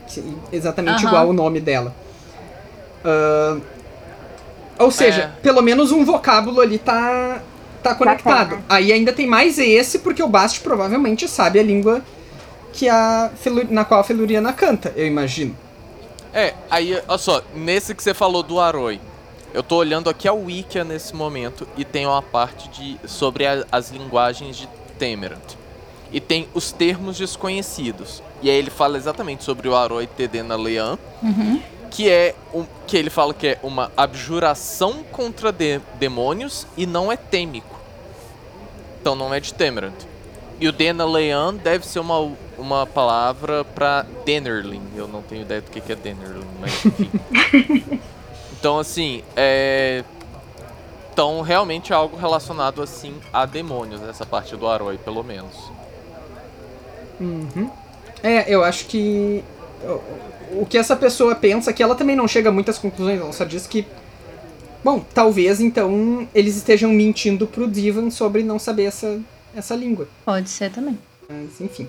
[0.07, 1.07] que- Exatamente Aham.
[1.07, 1.93] igual o nome dela.
[3.05, 3.57] Ah,
[4.79, 5.41] ou seja, É.
[5.41, 7.41] pelo menos um vocábulo ali tá,
[7.81, 8.49] tá conectado.
[8.57, 8.63] Bacana.
[8.69, 12.01] Aí ainda tem mais esse, porque o Bast provavelmente sabe a língua
[12.71, 13.29] que a
[13.69, 15.55] na qual a Feluriana canta, eu imagino.
[16.33, 18.99] É, aí, olha só, nesse que você falou do Aroi,
[19.53, 23.65] eu tô olhando aqui a Wikia nesse momento e tem uma parte de sobre a-
[23.71, 25.55] as linguagens de Temerant.
[26.11, 28.21] E tem os termos desconhecidos.
[28.41, 31.61] E aí ele fala exatamente sobre o Aroi Tedena Lean, Uhum.
[31.89, 37.11] que é um, que ele fala que é uma abjuração contra de- demônios e não
[37.11, 37.79] é têmico.
[39.01, 39.93] Então não é de Temerant.
[40.59, 44.83] E o Dena Lean deve ser uma, uma palavra pra Denerling.
[44.95, 47.99] Eu não tenho ideia do que é Denerling, mas enfim.
[48.63, 50.05] então assim, é.
[51.11, 55.51] Então realmente é algo relacionado assim a demônios, essa parte do Aroi, pelo menos.
[57.19, 57.69] Uhum.
[58.23, 59.43] É, eu acho que
[60.53, 63.43] o- que essa pessoa pensa, que ela também não chega a muitas conclusões, ela só
[63.43, 63.85] diz que,
[64.81, 69.19] bom, talvez então eles estejam mentindo pro Divan sobre não saber essa,
[69.53, 70.07] essa língua.
[70.23, 70.97] Pode ser também.
[71.29, 71.87] Mas, enfim.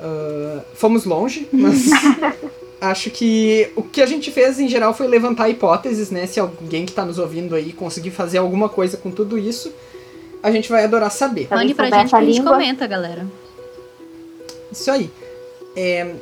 [0.00, 1.84] Ah, fomos longe, mas
[2.80, 6.26] acho que o que a gente fez em geral foi levantar hipóteses, né?
[6.26, 9.72] Se alguém que tá nos ouvindo aí conseguir fazer alguma coisa com tudo isso,
[10.42, 11.48] a gente vai adorar saber.
[11.50, 13.26] Mande pra gente que a gente língua- comenta, galera.
[14.72, 15.10] Isso aí.
[15.76, 16.14] É,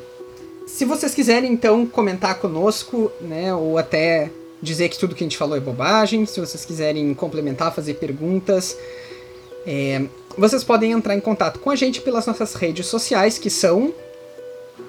[0.67, 4.31] se vocês quiserem, então, comentar conosco, né, ou até
[4.61, 8.77] dizer que tudo que a gente falou é bobagem, se vocês quiserem complementar, fazer perguntas,
[9.67, 10.03] é,
[10.37, 13.93] vocês podem entrar em contato com a gente pelas nossas redes sociais, que são.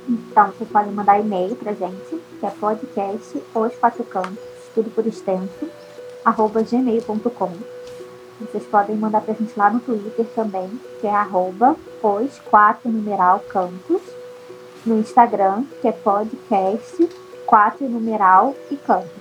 [0.09, 4.39] Então, vocês podem mandar e-mail pra gente, que é podcast os quatro cantos,
[4.73, 5.69] tudo por extenso,
[6.25, 7.51] arroba gmail.com.
[8.41, 10.67] Vocês podem mandar pra gente lá no Twitter também,
[10.99, 14.01] que é arroba os quatro numeral cantos.
[14.83, 17.07] No Instagram, que é podcast
[17.45, 19.11] quatro numeral e cantos.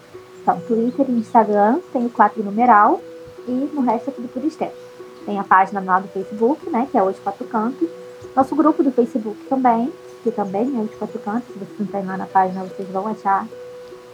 [0.40, 3.02] Então, Twitter e Instagram tem o quatro numeral
[3.46, 4.88] e no resto é tudo por extenso.
[5.26, 7.88] Tem a página lá do Facebook, né, que é Os Quatro Cantos.
[8.34, 9.92] Nosso grupo do Facebook também,
[10.22, 11.48] que também é Os Quatro Cantos.
[11.52, 13.46] Se vocês entrarem lá na página, vocês vão achar,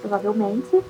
[0.01, 0.83] provavelmente.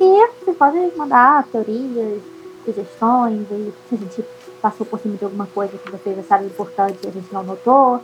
[0.00, 2.22] E vocês podem mandar teorias,
[2.64, 4.24] sugestões, e se a gente
[4.60, 8.00] passou por cima de alguma coisa que vocês acharam importante e a gente não notou,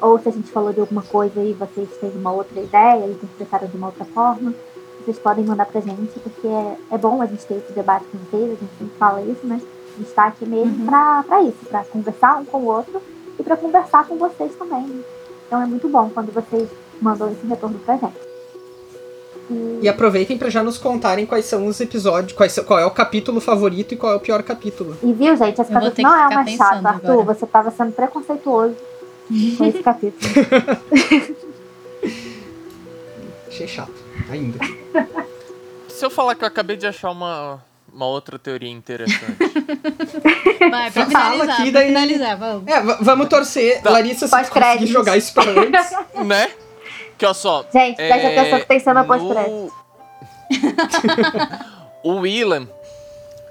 [0.00, 3.12] ou se a gente falou de alguma coisa e vocês têm uma outra ideia e
[3.12, 4.52] interpretaram de uma outra forma,
[5.00, 8.18] vocês podem mandar pra gente, porque é, é bom a gente ter esse debate com
[8.18, 9.60] vocês, a gente sempre fala isso, né?
[9.94, 10.86] A gente tá aqui mesmo Uhum.
[10.86, 13.00] pra, pra isso, pra conversar um com o outro
[13.38, 15.04] e pra conversar com vocês também.
[15.52, 16.66] Então é muito bom quando vocês
[16.98, 18.14] mandam esse retorno pra gente.
[19.50, 22.86] E, E aproveitem para já nos contarem quais são os episódios, quais são- qual é
[22.86, 24.96] o capítulo favorito e qual é o pior capítulo.
[25.02, 27.10] e viu, gente, ter não é uma chata, Arthur.
[27.20, 27.34] agora.
[27.34, 28.74] Você tava sendo preconceituoso
[29.58, 30.32] com esse capítulo.
[33.46, 33.92] Achei chato,
[34.30, 34.58] ainda.
[35.90, 37.62] Se eu falar que eu acabei de achar uma,
[37.92, 39.36] uma outra teoria interessante.
[40.70, 42.66] Vai, pra Fala aqui, pra daí- finalizar, vamos.
[42.66, 43.90] É, vamos torcer, Tá.
[43.90, 45.90] Larissa, se conseguir jogar isso pra antes.
[46.24, 46.50] né?
[47.18, 47.64] Que olha só.
[47.72, 49.72] Gente, presta é, atenção que tem cena no- pós-crédito.
[52.02, 52.68] o Willem,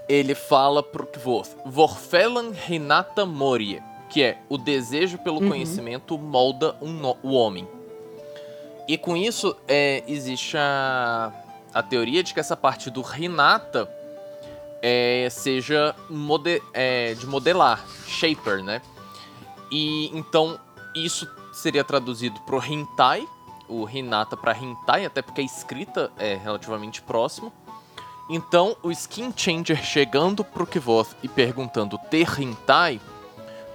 [0.09, 5.49] ele fala pro Kvoth, Vorfelan Renata Morie, que é o desejo pelo Uhum.
[5.49, 7.67] conhecimento molda um no- o homem.
[8.87, 11.31] E com isso, é, existe a,
[11.73, 13.89] a teoria de que essa parte do Renata
[14.81, 18.81] é, seja mode- é, de modelar, shaper, né?
[19.71, 20.59] E então
[20.95, 23.27] isso seria traduzido pro hentai,
[23.67, 27.53] o Hinata para hentai, até porque a escrita é relativamente próximo.
[28.29, 32.99] Então, o Skin Changer chegando pro Kvoth e perguntando ter hentai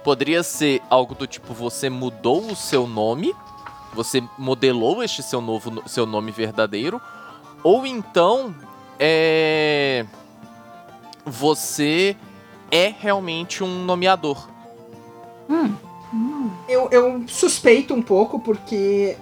[0.03, 3.35] poderia ser algo do tipo você mudou o seu nome,
[3.93, 7.01] você modelou este seu novo no- seu nome verdadeiro,
[7.63, 8.55] ou então
[8.99, 10.05] é
[11.27, 12.15] você
[12.71, 14.47] é realmente um nomeador.
[15.49, 15.73] Hum,
[16.13, 19.17] Hum, Eu, eu suspeito um pouco porque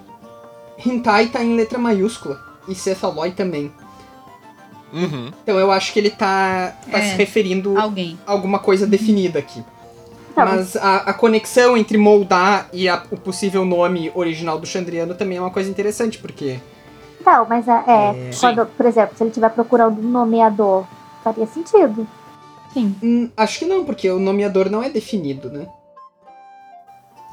[0.78, 3.72] Hentai tá em letra maiúscula e Cephaloid também.
[4.92, 5.32] Uhum.
[5.42, 7.10] Então eu acho que ele tá, tá É.
[7.10, 8.16] se referindo alguém.
[8.26, 9.64] a alguma coisa definida aqui.
[10.30, 15.14] Então, Mas a, a conexão entre moldar e a- o possível nome original do Chandriano
[15.14, 16.60] também é uma coisa interessante, porque
[17.20, 18.30] Então, mas é, é, É.
[18.38, 20.84] quando, por exemplo, se ele estiver procurando um nomeador,
[21.26, 22.06] faria sentido.
[22.72, 22.94] Sim.
[23.02, 25.66] Hum, acho que não, porque o nomeador não é definido, né?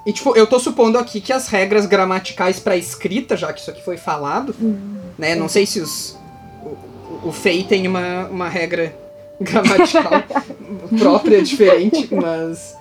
[0.06, 3.70] E tipo, eu tô supondo aqui que as regras gramaticais pra escrita, já que isso
[3.70, 4.98] aqui foi falado, Hum.
[5.18, 5.36] né?
[5.36, 6.18] Não sei se os.
[6.64, 8.96] O, o- o FEI tem uma, uma regra
[9.40, 10.12] gramatical
[10.98, 12.76] própria, diferente, mas.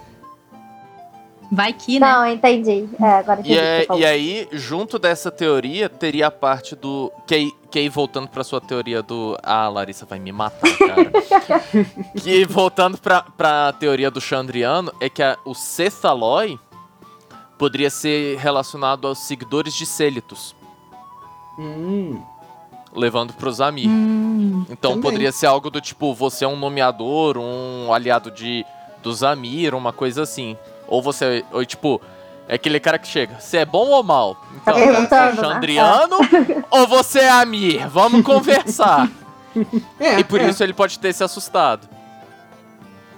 [1.55, 2.11] Vai que, né?
[2.11, 2.89] Não, entendi.
[2.99, 7.13] É, agora entendi E, é- e aí, junto dessa teoria, teria a parte do.
[7.27, 9.37] Que aí, que aí voltando pra sua teoria do.
[9.43, 11.13] Ah, a Larissa vai me matar, cara.
[12.23, 16.59] que voltando pra, pra teoria do Chandriano, é que a- o Cethaloi
[17.59, 20.57] poderia ser relacionado aos seguidores de Celitus,
[21.59, 22.19] Hum.
[22.95, 23.89] levando pros Amir.
[23.89, 25.03] Hum, Então Também.
[25.03, 28.65] poderia ser algo do tipo, você é um nomeador, um aliado de
[29.03, 30.57] dos Amir, uma coisa assim.
[30.87, 32.01] Ou você, ou tipo,
[32.49, 34.35] é aquele cara que chega, você é bom ou mal?
[34.65, 35.37] Tá Então, você é né?
[35.37, 36.19] Chandriano
[36.71, 37.89] ou você é Amir?
[37.89, 39.09] Vamos conversar.
[40.01, 40.49] É, e por é.
[40.49, 41.87] isso ele pode ter se assustado.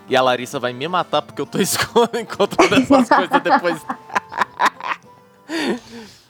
[0.08, 1.58] E a Larissa vai me matar porque eu tô
[2.18, 3.80] encontrando essas coisas depois.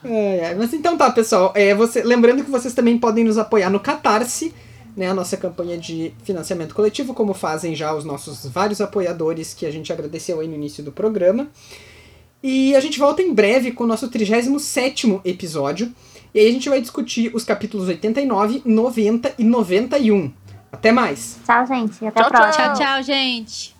[0.03, 1.51] Ai, ai, Mas então tá, pessoal.
[1.55, 4.53] É, você, lembrando que vocês também podem nos apoiar no Catarse,
[4.95, 9.65] né, a nossa campanha de financiamento coletivo, como fazem já os nossos vários apoiadores que
[9.65, 11.47] a gente agradeceu aí no início do programa.
[12.41, 15.91] E a gente volta em breve com o nosso 37º episódio.
[16.33, 20.31] E aí a gente vai discutir os capítulos 89, 90 e 91.
[20.71, 21.37] Até mais!
[21.45, 22.05] Tchau, gente.
[22.05, 22.73] Até Tchau, a próxima.
[22.73, 23.74] Tchau, tchau, gente.